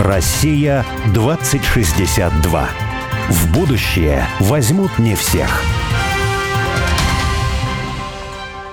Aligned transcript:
Россия 0.00 0.86
2062. 1.12 2.68
В 3.30 3.52
будущее 3.52 4.28
возьмут 4.38 4.96
не 5.00 5.16
всех. 5.16 5.60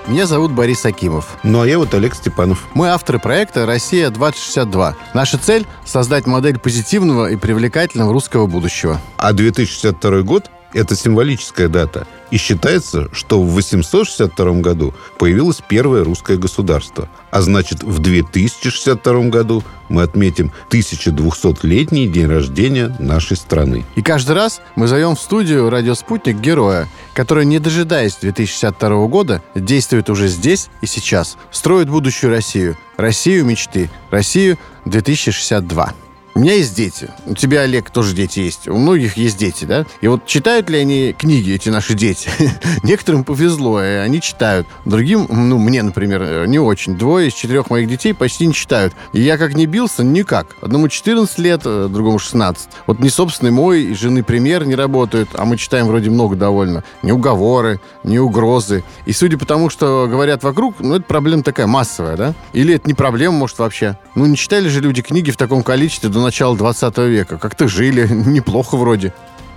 Меня 0.06 0.26
зовут 0.26 0.52
Борис 0.52 0.86
Акимов. 0.86 1.36
Ну, 1.42 1.62
а 1.62 1.66
я 1.66 1.78
вот 1.78 1.92
Олег 1.94 2.14
Степанов. 2.14 2.68
Мы 2.74 2.90
авторы 2.90 3.18
проекта 3.18 3.66
«Россия-2062». 3.66 4.94
Наша 5.14 5.36
цель— 5.36 5.66
создать 5.84 6.26
модель 6.26 6.60
позитивного 6.60 7.28
и 7.32 7.36
привлекательного 7.36 8.12
русского 8.12 8.46
будущего. 8.46 9.00
А 9.16 9.32
2062 9.32 10.22
год– 10.22 10.48
это 10.74 10.94
символическая 10.94 11.68
дата. 11.68 12.06
И 12.30 12.38
считается, 12.38 13.08
что 13.12 13.40
в 13.40 13.52
862 13.52 14.60
году 14.60 14.94
появилось 15.18 15.62
первое 15.66 16.04
русское 16.04 16.36
государство. 16.36 17.08
А 17.30 17.40
значит, 17.40 17.82
в 17.82 17.98
2062 18.00 19.28
году 19.28 19.62
мы 19.88 20.02
отметим 20.02 20.52
1200-летний 20.70 22.08
день 22.08 22.26
рождения 22.26 22.94
нашей 22.98 23.36
страны. 23.36 23.84
И 23.94 24.02
каждый 24.02 24.32
раз 24.32 24.60
мы 24.74 24.88
зовем 24.88 25.14
в 25.14 25.20
студию 25.20 25.70
«Радиоспутник» 25.70 26.36
героя, 26.38 26.88
который, 27.14 27.44
не 27.44 27.58
дожидаясь 27.58 28.16
2062 28.16 29.06
года, 29.06 29.42
действует 29.54 30.10
уже 30.10 30.28
здесь 30.28 30.68
и 30.80 30.86
сейчас, 30.86 31.36
строит 31.50 31.88
будущую 31.88 32.30
Россию, 32.30 32.76
Россию 32.96 33.44
мечты, 33.44 33.90
Россию 34.10 34.58
2062. 34.84 35.94
У 36.36 36.38
меня 36.38 36.52
есть 36.52 36.76
дети. 36.76 37.08
У 37.24 37.34
тебя, 37.34 37.62
Олег, 37.62 37.88
тоже 37.88 38.14
дети 38.14 38.40
есть. 38.40 38.68
У 38.68 38.76
многих 38.76 39.16
есть 39.16 39.38
дети, 39.38 39.64
да? 39.64 39.86
И 40.02 40.06
вот 40.06 40.26
читают 40.26 40.68
ли 40.68 40.78
они 40.78 41.14
книги, 41.18 41.54
эти 41.54 41.70
наши 41.70 41.94
дети? 41.94 42.28
Некоторым 42.82 43.24
повезло, 43.24 43.82
и 43.82 43.86
они 43.86 44.20
читают. 44.20 44.66
Другим, 44.84 45.26
ну, 45.30 45.56
мне, 45.56 45.82
например, 45.82 46.46
не 46.46 46.58
очень. 46.58 46.98
Двое 46.98 47.28
из 47.28 47.32
четырех 47.32 47.70
моих 47.70 47.88
детей 47.88 48.12
почти 48.12 48.46
не 48.46 48.52
читают. 48.52 48.92
И 49.14 49.22
я 49.22 49.38
как 49.38 49.54
не 49.54 49.64
бился, 49.64 50.04
никак. 50.04 50.48
Одному 50.60 50.88
14 50.88 51.38
лет, 51.38 51.62
э, 51.64 51.88
другому 51.90 52.18
16. 52.18 52.68
Вот 52.86 52.98
ни 52.98 53.08
собственный 53.08 53.50
мой 53.50 53.84
и 53.84 53.94
жены 53.94 54.22
пример 54.22 54.66
не 54.66 54.74
работают, 54.74 55.30
а 55.32 55.46
мы 55.46 55.56
читаем 55.56 55.86
вроде 55.86 56.10
много 56.10 56.36
довольно. 56.36 56.84
Ни 57.02 57.12
уговоры, 57.12 57.80
ни 58.04 58.18
угрозы. 58.18 58.84
И 59.06 59.12
судя 59.12 59.38
по 59.38 59.46
тому, 59.46 59.70
что 59.70 60.06
говорят 60.06 60.42
вокруг, 60.42 60.80
ну, 60.80 60.96
это 60.96 61.04
проблема 61.06 61.44
такая 61.44 61.66
массовая, 61.66 62.18
да? 62.18 62.34
Или 62.52 62.74
это 62.74 62.86
не 62.86 62.94
проблема, 62.94 63.38
может, 63.38 63.58
вообще? 63.58 63.96
Ну, 64.14 64.26
не 64.26 64.36
читали 64.36 64.68
же 64.68 64.82
люди 64.82 65.00
книги 65.00 65.30
в 65.30 65.38
таком 65.38 65.62
количестве 65.62 66.10
до 66.10 66.25
начала 66.26 66.56
20 66.56 66.98
века. 66.98 67.38
Как-то 67.38 67.68
жили, 67.68 68.06
неплохо 68.10 68.76
вроде. 68.76 69.12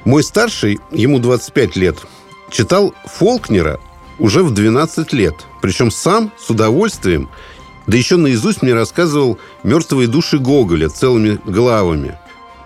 Мой 0.06 0.23
старший, 0.23 0.80
ему 0.92 1.20
25 1.20 1.75
лет, 1.75 1.98
читал 2.52 2.94
Фолкнера 3.06 3.80
уже 4.20 4.44
в 4.44 4.53
12 4.53 5.14
лет. 5.14 5.36
Причем 5.62 5.92
сам 5.92 6.31
с 6.40 6.50
удовольствием, 6.50 7.30
да 7.88 7.97
еще 7.97 8.17
наизусть 8.17 8.62
мне 8.62 8.73
рассказывал 8.73 9.40
«Мертвые 9.64 10.08
души 10.08 10.38
Гоголя» 10.38 10.90
целыми 10.90 11.40
главами. 11.44 12.17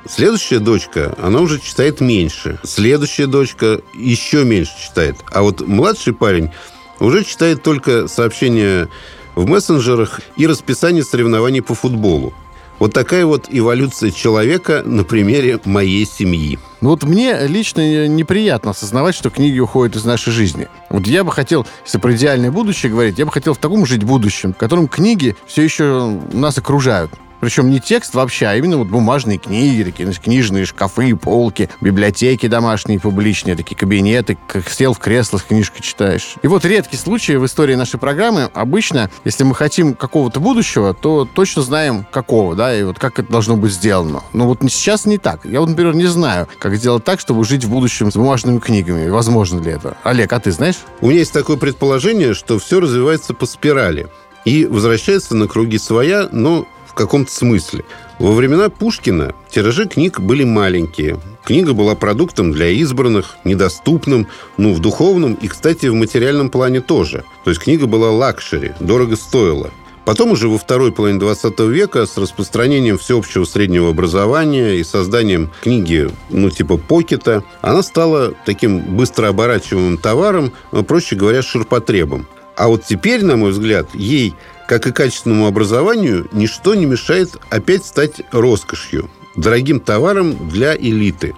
Следующая 0.08 0.60
дочка, 0.60 1.16
она 1.18 1.40
уже 1.40 1.60
читает 1.60 2.02
меньше. 2.02 2.60
Следующая 2.64 3.28
дочка 3.28 3.80
еще 3.94 4.44
меньше 4.44 4.74
читает. 4.84 5.16
А 5.32 5.44
вот 5.44 5.66
младший 5.66 6.14
парень 6.14 6.52
уже 7.00 7.24
читает 7.24 7.64
только 7.64 8.10
сообщения 8.10 8.90
в 9.36 9.48
мессенджерах 9.48 10.20
и 10.36 10.46
расписание 10.46 11.04
соревнований 11.04 11.62
по 11.62 11.74
футболу. 11.74 12.34
Вот 12.80 12.94
такая 12.94 13.26
вот 13.26 13.48
эволюция 13.50 14.12
человека 14.12 14.84
на 14.84 15.04
примере 15.04 15.60
моей 15.66 16.06
семьи. 16.06 16.60
Ну 16.82 16.90
вот 16.90 17.04
мне 17.04 17.48
лично 17.48 18.08
неприятно 18.08 18.72
осознавать, 18.72 19.16
что 19.16 19.30
книги 19.30 19.60
уходят 19.60 19.96
из 19.96 20.04
нашей 20.04 20.34
жизни. 20.34 20.68
Вот 20.90 21.08
я 21.08 21.24
бы 21.24 21.32
хотел, 21.32 21.66
если 21.86 21.98
про 21.98 22.14
идеальное 22.14 22.52
будущее 22.52 22.92
говорить, 22.92 23.18
я 23.18 23.26
бы 23.26 23.32
хотел 23.32 23.54
в 23.54 23.58
таком 23.58 23.86
жить 23.86 24.04
будущем, 24.04 24.54
в 24.54 24.58
котором 24.58 24.88
книги 24.88 25.36
все 25.46 25.62
еще 25.62 26.20
нас 26.34 26.58
окружают. 26.58 27.12
Причем 27.44 27.70
не 27.70 27.82
текст 27.82 28.14
вообще, 28.14 28.46
а 28.46 28.56
именно 28.56 28.78
вот 28.78 28.88
бумажные 28.88 29.38
книги, 29.38 29.84
такие 29.84 30.10
книжные 30.14 30.64
шкафы, 30.64 31.14
полки, 31.14 31.70
библиотеки 31.82 32.48
домашние, 32.48 33.02
публичные, 33.02 33.58
такие 33.58 33.76
кабинеты, 33.76 34.38
как 34.48 34.70
сел 34.70 34.94
в 34.94 35.00
кресло, 35.00 35.40
с 35.40 35.44
книжкой 35.44 35.82
читаешь. 35.82 36.36
И 36.42 36.48
вот 36.48 36.64
редкий 36.64 36.96
случай 36.96 37.36
в 37.36 37.46
истории 37.46 37.76
нашей 37.76 38.00
программы. 38.00 38.50
Обычно, 38.54 39.12
если 39.26 39.44
мы 39.44 39.56
хотим 39.56 39.94
какого-то 39.94 40.40
будущего, 40.40 40.94
то 40.94 41.26
точно 41.26 41.64
знаем 41.64 42.08
какого, 42.10 42.56
да, 42.56 42.74
и 42.74 42.84
вот 42.84 42.98
как 42.98 43.20
это 43.20 43.30
должно 43.30 43.58
быть 43.58 43.74
сделано. 43.74 44.24
Но 44.32 44.48
вот 44.48 44.60
сейчас 44.62 45.06
не 45.06 45.18
так. 45.18 45.44
Я 45.44 45.60
вот, 45.60 45.68
например, 45.68 45.96
не 45.96 46.08
знаю, 46.08 46.48
как 46.60 46.78
сделать 46.78 47.04
так, 47.04 47.20
чтобы 47.20 47.44
жить 47.44 47.66
в 47.66 47.70
будущем 47.70 48.10
с 48.10 48.16
бумажными 48.16 48.60
книгами. 48.60 49.10
Возможно 49.10 49.60
ли 49.60 49.72
это? 49.74 49.98
Олег, 50.04 50.32
а 50.32 50.40
ты 50.40 50.54
знаешь? 50.54 50.78
У 51.02 51.08
меня 51.08 51.20
есть 51.20 51.34
такое 51.34 51.58
предположение, 51.58 52.36
что 52.36 52.58
все 52.58 52.80
развивается 52.80 53.34
по 53.34 53.46
спирали 53.46 54.08
и 54.46 54.66
возвращается 54.66 55.36
на 55.36 55.50
круги 55.50 55.78
своя, 55.78 56.30
но 56.32 56.68
в 56.94 56.96
каком-то 56.96 57.32
смысле. 57.32 57.84
Во 58.20 58.34
времена 58.34 58.70
Пушкина 58.70 59.34
тиражи 59.50 59.88
книг 59.88 60.20
были 60.20 60.44
маленькие. 60.44 61.20
Книга 61.44 61.74
была 61.74 61.96
продуктом 61.96 62.52
для 62.52 62.70
избранных, 62.70 63.36
недоступным, 63.44 64.28
ну, 64.58 64.74
в 64.74 64.80
духовном 64.80 65.34
и, 65.34 65.48
кстати, 65.48 65.88
в 65.88 65.96
материальном 65.96 66.50
плане 66.50 66.82
тоже. 66.82 67.24
То 67.44 67.50
есть 67.50 67.62
книга 67.62 67.88
была 67.88 68.12
luxury, 68.12 68.74
дорого 68.80 69.16
стоила. 69.16 69.72
Потом 70.06 70.32
уже 70.32 70.50
во 70.50 70.58
второй 70.58 70.92
половине 70.92 71.20
20 71.20 71.60
века 71.62 72.06
с 72.06 72.18
распространением 72.18 72.98
всеобщего 72.98 73.46
среднего 73.46 73.90
образования 73.90 74.76
и 74.76 74.84
созданием 74.84 75.50
книги, 75.62 76.10
ну, 76.30 76.50
типа 76.50 76.78
pocket 76.78 77.27
а, 77.27 77.44
она 77.62 77.82
стала 77.82 78.34
таким 78.46 78.80
быстро 78.80 79.30
оборачиваемым 79.30 79.98
товаром, 79.98 80.52
проще 80.88 81.16
говоря, 81.16 81.42
ширпотребом. 81.42 82.28
А 82.56 82.68
вот 82.68 82.84
теперь, 82.86 83.24
на 83.26 83.36
мой 83.36 83.52
взгляд, 83.52 83.88
ей 83.96 84.36
как 84.68 84.88
и 84.88 84.92
качественному 84.92 85.48
образованию, 85.48 86.28
ничто 86.32 86.76
не 86.76 86.86
мешает 86.86 87.30
опять 87.50 87.86
стать 87.86 88.22
роскошью, 88.32 89.10
дорогим 89.36 89.80
товаром 89.80 90.50
для 90.50 90.76
элиты. 90.76 91.36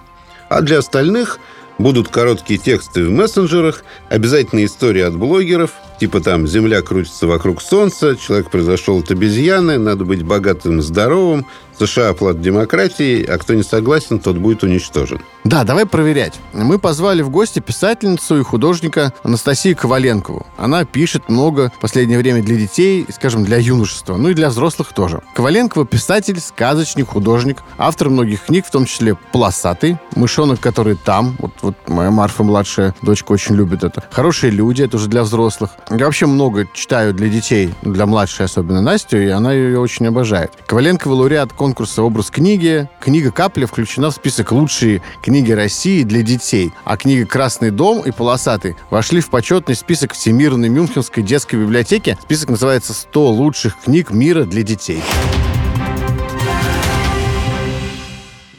А 0.48 0.60
для 0.60 0.78
остальных 0.78 1.38
будут 1.78 2.08
короткие 2.08 2.58
тексты 2.58 3.04
в 3.04 3.10
мессенджерах, 3.10 3.84
обязательно 4.08 4.64
истории 4.64 5.02
от 5.02 5.16
блогеров, 5.16 5.72
типа 6.00 6.20
там 6.20 6.46
«Земля 6.46 6.82
крутится 6.82 7.26
вокруг 7.26 7.60
Солнца», 7.60 8.16
«Человек 8.16 8.50
произошел 8.50 8.98
от 8.98 9.10
обезьяны», 9.10 9.78
«Надо 9.78 10.04
быть 10.04 10.22
богатым 10.22 10.80
здоровым», 10.80 11.46
США 11.78 12.14
плат 12.14 12.40
демократии, 12.40 13.24
а 13.24 13.38
кто 13.38 13.54
не 13.54 13.62
согласен, 13.62 14.18
тот 14.18 14.36
будет 14.36 14.62
уничтожен. 14.62 15.20
Да, 15.44 15.64
давай 15.64 15.86
проверять. 15.86 16.34
Мы 16.52 16.78
позвали 16.78 17.22
в 17.22 17.30
гости 17.30 17.60
писательницу 17.60 18.40
и 18.40 18.42
художника 18.42 19.12
Анастасию 19.22 19.76
Коваленкову. 19.76 20.46
Она 20.56 20.84
пишет 20.84 21.28
много 21.28 21.72
в 21.76 21.80
последнее 21.80 22.18
время 22.18 22.42
для 22.42 22.56
детей, 22.56 23.06
скажем, 23.12 23.44
для 23.44 23.58
юношества, 23.58 24.16
ну 24.16 24.30
и 24.30 24.34
для 24.34 24.48
взрослых 24.48 24.92
тоже. 24.92 25.22
Коваленкова 25.34 25.86
писатель, 25.86 26.40
сказочник, 26.40 27.08
художник, 27.08 27.62
автор 27.78 28.10
многих 28.10 28.44
книг, 28.44 28.66
в 28.66 28.70
том 28.70 28.86
числе 28.86 29.16
«Полосатый», 29.32 29.98
«Мышонок, 30.14 30.60
который 30.60 30.96
там», 30.96 31.36
вот, 31.38 31.52
вот 31.62 31.76
моя 31.86 32.10
Марфа, 32.10 32.42
младшая 32.42 32.94
дочка, 33.02 33.32
очень 33.32 33.54
любит 33.54 33.84
это. 33.84 34.02
«Хорошие 34.10 34.50
люди», 34.50 34.82
это 34.82 34.96
уже 34.96 35.08
для 35.08 35.22
взрослых. 35.22 35.70
Я 35.90 36.06
вообще 36.06 36.26
много 36.26 36.66
читаю 36.72 37.14
для 37.14 37.28
детей, 37.28 37.72
для 37.82 38.06
младшей 38.06 38.46
особенно 38.46 38.80
Настю, 38.80 39.18
и 39.18 39.28
она 39.28 39.52
ее 39.52 39.78
очень 39.78 40.06
обожает. 40.06 40.52
Коваленкова 40.66 41.14
лауреат 41.14 41.52
конкурса 41.66 42.04
«Образ 42.04 42.30
книги». 42.30 42.88
Книга 43.00 43.32
«Капля» 43.32 43.66
включена 43.66 44.12
в 44.12 44.14
список 44.14 44.52
«Лучшие 44.52 45.02
книги 45.20 45.50
России 45.50 46.04
для 46.04 46.22
детей», 46.22 46.70
а 46.84 46.96
книга 46.96 47.26
«Красный 47.26 47.72
дом» 47.72 48.02
и 48.02 48.12
«Полосатый» 48.12 48.76
вошли 48.88 49.20
в 49.20 49.30
почетный 49.30 49.74
список 49.74 50.12
Всемирной 50.12 50.68
Мюнхенской 50.68 51.24
детской 51.24 51.56
библиотеки. 51.56 52.16
Список 52.22 52.50
называется 52.50 52.92
«100 52.92 53.18
лучших 53.32 53.80
книг 53.80 54.12
мира 54.12 54.44
для 54.44 54.62
детей». 54.62 55.02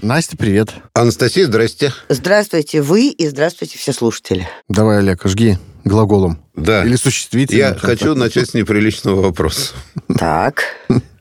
Настя, 0.01 0.35
привет. 0.35 0.73
Анастасия, 0.93 1.45
здрасте. 1.45 1.93
Здравствуйте 2.09 2.81
вы 2.81 3.07
и 3.07 3.27
здравствуйте 3.29 3.77
все 3.77 3.93
слушатели. 3.93 4.49
Давай, 4.67 4.97
Олег, 4.97 5.21
жги 5.23 5.57
глаголом. 5.85 6.39
Да. 6.57 6.83
Или 6.83 6.97
существительным. 6.97 7.73
Я 7.73 7.73
хочу 7.73 8.13
так. 8.13 8.17
начать 8.17 8.49
с 8.49 8.53
неприличного 8.53 9.21
вопроса. 9.21 9.75
Так. 10.17 10.63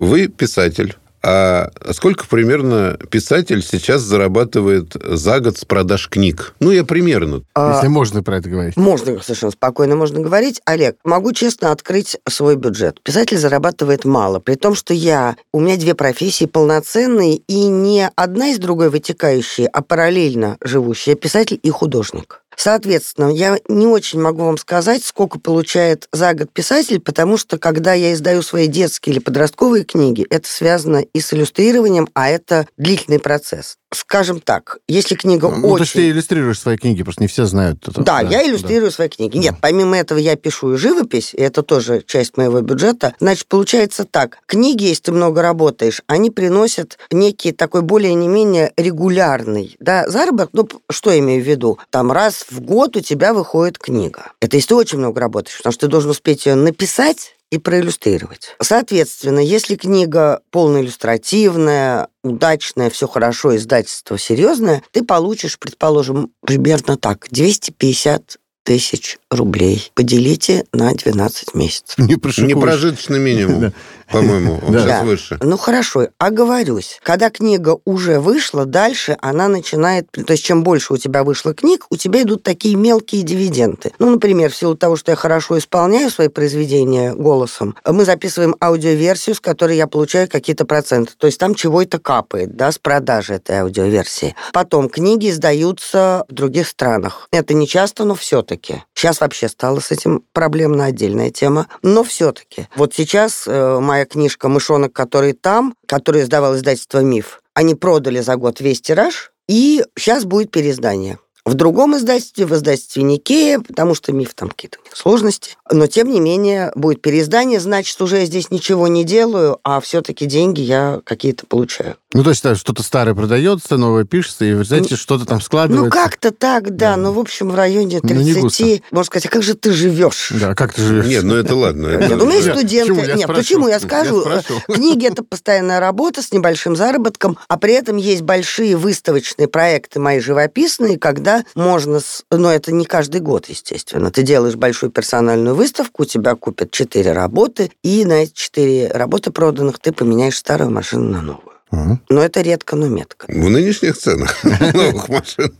Вы 0.01 0.27
писатель. 0.27 0.97
А 1.28 1.71
сколько 1.91 2.25
примерно 2.28 2.97
писатель 3.11 3.61
сейчас 3.61 4.03
зарабатывает 4.03 4.95
за 4.95 5.41
год 5.41 5.59
с 5.59 5.65
продаж 5.65 6.09
книг? 6.09 6.55
Ну, 6.61 6.71
я 6.71 6.84
примерно. 6.84 7.43
А, 7.53 7.75
Если 7.75 7.89
можно 7.89 8.23
про 8.23 8.37
это 8.37 8.49
говорить. 8.49 8.77
Можно, 8.77 9.21
совершенно 9.21 9.51
спокойно 9.51 9.97
можно 9.97 10.21
говорить. 10.21 10.61
Олег, 10.67 10.99
могу 11.03 11.33
честно 11.33 11.73
открыть 11.73 12.17
свой 12.28 12.55
бюджет. 12.55 13.03
Писатель 13.03 13.39
зарабатывает 13.39 14.05
мало, 14.05 14.39
при 14.39 14.55
том, 14.55 14.77
что 14.77 14.95
я... 14.95 15.34
У 15.53 15.59
меня 15.59 15.77
две 15.77 15.97
профессии 15.97 16.45
полноценные, 16.45 17.37
и 17.37 17.67
не 17.67 18.09
одна 18.15 18.51
из 18.51 18.59
другой 18.59 18.91
вытекающие, 18.91 19.67
а 19.67 19.83
параллельно 19.83 20.59
живущие. 20.61 21.17
писатель 21.17 21.59
и 21.61 21.71
художник. 21.71 22.43
Соответственно, 22.57 23.31
я 23.31 23.59
не 23.69 23.87
очень 23.87 24.21
могу 24.21 24.45
вам 24.45 24.57
сказать, 24.59 25.05
сколько 25.05 25.39
получает 25.39 26.09
за 26.13 26.35
год 26.35 26.51
писатель, 26.53 27.01
потому 27.01 27.37
что 27.37 27.59
когда 27.59 27.93
я 27.93 28.13
издаю 28.13 28.43
свои 28.43 28.67
детские 28.67 29.15
или 29.15 29.21
подростковые 29.21 29.85
книги, 29.85 30.27
это 30.31 30.49
связано 30.49 30.99
и 30.99 31.21
с 31.21 31.33
иллюстрированием, 31.33 32.09
а 32.15 32.29
это 32.29 32.67
длительный 32.77 33.21
процесс. 33.21 33.77
Скажем 33.92 34.41
так, 34.41 34.78
если 34.88 35.15
книга 35.15 35.48
Ну, 35.48 35.68
очень... 35.68 35.77
то 35.77 35.83
есть 35.83 35.92
ты 35.92 36.10
иллюстрируешь 36.10 36.60
свои 36.60 36.77
книги, 36.77 37.03
просто 37.03 37.22
не 37.22 37.28
все 37.28 37.47
знают 37.47 37.86
это. 37.88 38.03
Да, 38.03 38.21
я 38.21 38.47
иллюстрирую 38.47 38.91
свои 38.91 39.09
книги. 39.09 39.36
Нет, 39.36 39.54
помимо 39.60 39.97
этого 39.97 40.18
я 40.18 40.36
пишу 40.36 40.74
и 40.74 40.77
живопись, 40.77 41.34
и 41.34 41.41
это 41.41 41.62
тоже 41.62 42.03
часть 42.06 42.36
моего 42.36 42.60
бюджета. 42.60 43.15
Значит, 43.21 43.47
получается 43.47 44.04
так. 44.04 44.38
Книги, 44.47 44.84
если 44.84 45.04
ты 45.04 45.12
много 45.12 45.42
работаешь, 45.42 46.03
они 46.06 46.30
приносят 46.30 46.98
некий 47.10 47.53
такой 47.53 47.83
более 47.83 48.15
не 48.15 48.28
менее 48.28 48.72
регулярный 48.77 49.77
да, 49.78 50.09
заработок. 50.09 50.50
Ну, 50.53 50.68
что 50.91 51.10
я 51.10 51.18
имею 51.18 51.42
в 51.42 51.47
виду? 51.47 51.78
Там 51.91 52.12
раз 52.12 52.47
в 52.50 52.60
год 52.60 52.97
у 52.97 53.00
тебя 53.00 53.34
выходит 53.34 53.78
книга. 53.78 54.33
Это 54.41 54.56
если 54.56 54.68
ты 54.68 54.74
очень 54.74 54.98
много 54.98 55.21
работаешь, 55.21 55.59
потому 55.59 55.72
что 55.72 55.86
ты 55.86 55.91
должен 55.91 56.10
успеть 56.10 56.47
ее 56.47 56.54
написать, 56.54 57.35
и 57.51 57.59
проиллюстрировать. 57.59 58.57
Соответственно, 58.60 59.39
если 59.39 59.77
книга 59.77 60.41
полноиллюстративная, 60.51 62.09
удачная, 62.25 62.91
все 62.91 63.07
хорошо, 63.07 63.57
издательство 63.57 64.19
серьезное, 64.19 64.83
ты 64.91 65.04
получишь, 65.04 65.59
предположим, 65.59 66.33
примерно 66.41 66.97
так, 66.97 67.27
250 67.31 68.39
тысяч 68.66 69.18
рублей. 69.30 69.91
Поделите 69.95 70.65
на 70.72 70.92
12 70.92 71.54
месяцев. 71.54 71.97
Не 71.98 72.16
прошикуешь. 72.16 72.54
Непрожиточный 72.54 73.21
минимум, 73.21 73.72
по-моему, 74.10 74.60
он 74.66 74.72
Да. 74.72 74.80
сейчас 74.83 75.04
выше. 75.04 75.39
Ну 75.41 75.57
хорошо, 75.57 76.09
оговорюсь. 76.18 76.98
Когда 77.04 77.30
книга 77.30 77.78
уже 77.84 78.18
вышла, 78.18 78.66
дальше 78.66 79.16
она 79.21 79.47
начинает... 79.48 80.10
То 80.10 80.33
есть 80.33 80.45
чем 80.45 80.65
больше 80.65 80.95
у 80.95 80.97
тебя 80.97 81.22
вышло 81.22 81.54
книг, 81.54 81.86
у 81.91 81.97
тебя 81.97 82.22
идут 82.22 82.42
такие 82.42 82.74
мелкие 82.74 83.22
дивиденды. 83.22 83.92
Ну, 84.01 84.10
например, 84.10 84.51
в 84.51 84.57
силу 84.57 84.77
того, 84.77 84.97
что 84.97 85.12
я 85.12 85.16
хорошо 85.16 85.59
исполняю 85.59 86.10
свои 86.10 86.28
произведения 86.28 87.15
голосом, 87.15 87.77
мы 87.86 88.04
записываем 88.04 88.57
аудиоверсию, 88.60 89.36
с 89.36 89.41
которой 89.41 89.77
я 89.77 89.86
получаю 89.86 90.28
какие-то 90.28 90.65
проценты. 90.65 91.12
То 91.16 91.28
есть 91.28 91.39
там 91.39 91.54
чего-то 91.54 92.01
капает, 92.01 92.57
да, 92.57 92.72
с 92.72 92.78
продажи 92.78 93.34
этой 93.34 93.59
аудиоверсии. 93.60 94.34
Потом 94.53 94.89
книги 94.89 95.30
издаются 95.30 96.24
в 96.28 96.34
других 96.34 96.66
странах. 96.66 97.28
Это 97.30 97.54
не 97.54 97.69
часто, 97.69 98.04
но 98.04 98.16
все-таки. 98.16 98.56
Сейчас 98.95 99.21
вообще 99.21 99.49
стало 99.49 99.81
с 99.81 99.91
этим 99.91 100.23
проблемно 100.33 100.87
отдельная 100.87 101.31
тема. 101.31 101.69
Но 101.83 102.05
все-таки. 102.05 102.69
Вот 102.77 102.95
сейчас 102.95 103.45
э, 103.47 103.79
моя 103.81 104.05
книжка 104.05 104.49
«Мышонок, 104.49 104.93
который 104.93 105.33
там», 105.33 105.75
которую 105.87 106.25
издавал 106.25 106.57
издательство 106.57 107.01
«Миф», 107.01 107.41
они 107.55 107.75
продали 107.75 108.21
за 108.21 108.37
год 108.37 108.61
весь 108.61 108.81
тираж, 108.81 109.33
и 109.49 109.85
сейчас 109.97 110.25
будет 110.25 110.51
переиздание. 110.51 111.19
В 111.47 111.54
другом 111.54 111.97
издательстве, 111.97 112.45
в 112.45 112.53
издательстве 112.54 113.04
Никея, 113.04 113.60
потому 113.60 113.95
что 113.95 114.13
миф 114.13 114.34
там 114.34 114.48
какие-то 114.48 114.78
у 114.81 114.84
них 114.84 114.97
сложности. 114.97 115.57
Но, 115.71 115.87
тем 115.87 116.10
не 116.10 116.19
менее, 116.19 116.72
будет 116.75 117.01
переиздание, 117.01 117.60
значит, 117.60 118.01
уже 118.03 118.19
я 118.19 118.27
здесь 118.27 118.51
ничего 118.51 118.89
не 118.89 119.04
делаю, 119.04 119.59
а 119.63 119.81
все-таки 119.81 120.27
деньги 120.27 120.60
я 120.60 121.01
какие-то 121.04 121.47
получаю. 121.47 121.95
Ну, 122.13 122.25
то 122.25 122.31
есть 122.31 122.43
да, 122.43 122.54
что-то 122.57 122.83
старое 122.83 123.15
продается, 123.15 123.77
новое 123.77 124.04
пишется, 124.04 124.45
и, 124.45 124.54
вы 124.54 124.65
знаете, 124.65 124.97
что-то 124.97 125.25
там 125.25 125.41
складывается. 125.41 125.84
Ну, 125.84 125.91
как-то 125.91 126.33
так, 126.33 126.75
да. 126.75 126.97
Ну, 126.97 127.13
в 127.13 127.19
общем, 127.19 127.51
в 127.51 127.54
районе 127.54 128.01
Ну, 128.03 128.15
не 128.15 128.33
30. 128.33 128.43
густо. 128.43 128.65
можно 128.91 129.04
сказать, 129.04 129.27
а 129.27 129.28
как 129.28 129.43
же 129.45 129.54
ты 129.54 129.71
живешь? 129.71 130.33
Да, 130.41 130.54
как 130.54 130.72
ты 130.75 130.83
живешь? 130.83 131.07
Нет, 131.07 131.22
ну 131.22 131.37
это 131.37 131.54
ладно. 131.54 131.97
Нет, 131.97 132.21
у 132.21 132.27
меня 132.27 132.41
студенты. 132.43 132.93
почему? 132.95 133.07
Я 133.07 133.15
Нет, 133.15 133.25
спрошу. 133.25 133.41
почему 133.41 133.69
я 133.69 133.78
скажу? 133.81 134.21
спрошу. 134.22 134.60
Книги 134.72 135.07
это 135.07 135.22
постоянная 135.22 135.78
работа 135.78 136.22
с 136.22 136.33
небольшим 136.33 136.75
заработком, 136.75 137.39
а 137.48 137.57
при 137.57 137.75
этом 137.75 137.98
есть 137.98 138.22
большие 138.22 138.77
выставочные 138.77 139.47
проекты 139.47 140.01
мои 140.01 140.19
живописные, 140.19 140.98
когда 140.98 141.35
можно, 141.54 142.00
с- 142.00 142.24
но 142.30 142.50
это 142.53 142.72
не 142.72 142.84
каждый 142.84 143.21
год, 143.21 143.47
естественно. 143.48 144.10
Ты 144.10 144.22
делаешь 144.22 144.54
большую 144.56 144.91
персональную 144.91 145.54
выставку, 145.54 146.03
у 146.03 146.06
тебя 146.06 146.34
купят 146.34 146.71
четыре 146.71 147.12
работы, 147.12 147.71
и 147.83 148.04
на 148.04 148.22
эти 148.24 148.33
четыре 148.34 148.88
работы 148.92 149.30
проданных 149.30 149.78
ты 149.78 149.92
поменяешь 149.92 150.36
старую 150.36 150.71
машину 150.71 151.10
на 151.10 151.22
новую. 151.22 151.53
Мгм. 151.72 152.00
Но 152.09 152.22
это 152.22 152.42
редко, 152.42 152.77
но 152.77 152.86
метко. 152.86 153.27
В 153.28 153.50
нынешних 153.50 153.98
ценах 153.98 154.36
новых 154.74 155.09
машин. 155.09 155.53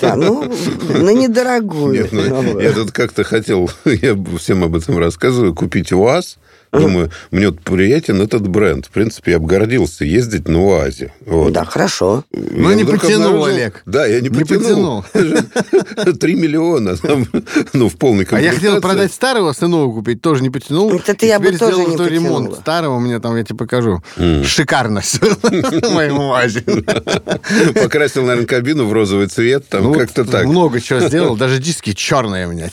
Да, 0.00 0.16
ну, 0.16 0.42
на 0.88 1.10
недорогую. 1.10 1.92
Нет, 1.94 2.12
ну, 2.12 2.58
я 2.58 2.72
тут 2.72 2.90
как-то 2.90 3.22
хотел, 3.22 3.70
я 3.84 4.16
всем 4.38 4.64
об 4.64 4.74
этом 4.74 4.98
рассказываю, 4.98 5.54
купить 5.54 5.92
УАЗ. 5.92 6.38
Думаю, 6.80 7.10
мне 7.30 7.48
вот 7.50 7.60
приятен 7.60 8.20
этот 8.20 8.46
бренд. 8.48 8.86
В 8.86 8.90
принципе, 8.90 9.32
я 9.32 9.38
бы 9.38 9.46
гордился 9.46 10.04
ездить 10.04 10.48
на 10.48 10.60
УАЗе. 10.64 11.12
Вот. 11.26 11.52
Да, 11.52 11.64
хорошо. 11.64 12.24
Ну, 12.32 12.70
Я 12.70 12.74
не 12.76 12.84
потянул, 12.84 13.34
обнаружил- 13.36 13.44
Олег. 13.54 13.82
Да, 13.86 14.06
я 14.06 14.20
не, 14.20 14.28
Не 14.28 14.44
потянул. 14.44 15.04
Три 16.20 16.34
миллиона. 16.34 16.96
там, 16.96 17.26
Ну, 17.72 17.88
в 17.88 17.96
полной 17.96 18.26
А 18.30 18.40
я 18.40 18.50
хотел 18.50 18.72
комплектации. 18.72 18.80
продать 18.80 19.12
старого, 19.12 19.52
с 19.52 19.60
нового 19.60 19.92
купить, 19.94 20.20
тоже 20.20 20.42
не 20.42 20.50
потянул. 20.50 20.92
Это 20.94 21.14
ты 21.14 21.26
я 21.26 21.38
бы 21.38 21.52
тоже 21.52 21.74
сделал 21.74 21.90
не 21.90 21.96
той 21.96 22.08
ремонт 22.10 22.34
потянула. 22.46 22.60
старого, 22.60 22.96
у 22.96 23.00
меня 23.00 23.20
там, 23.20 23.36
я 23.36 23.44
тебе 23.44 23.56
покажу. 23.56 24.02
Шикарно 24.44 25.00
все 25.00 25.18
в 25.42 25.92
моем 25.92 26.18
УАЗе. 26.18 26.62
Покрасил, 27.74 28.22
наверное, 28.24 28.46
кабину 28.46 28.86
в 28.86 28.92
розовый 28.92 29.26
цвет. 29.28 29.68
Там 29.68 29.84
Ну, 29.84 29.94
как-то 29.94 30.24
так. 30.24 30.46
Много 30.46 30.80
чего 30.80 31.00
сделал, 31.00 31.36
даже 31.36 31.58
диски 31.58 31.92
черные 31.92 32.48
у 32.48 32.52
меня. 32.52 32.68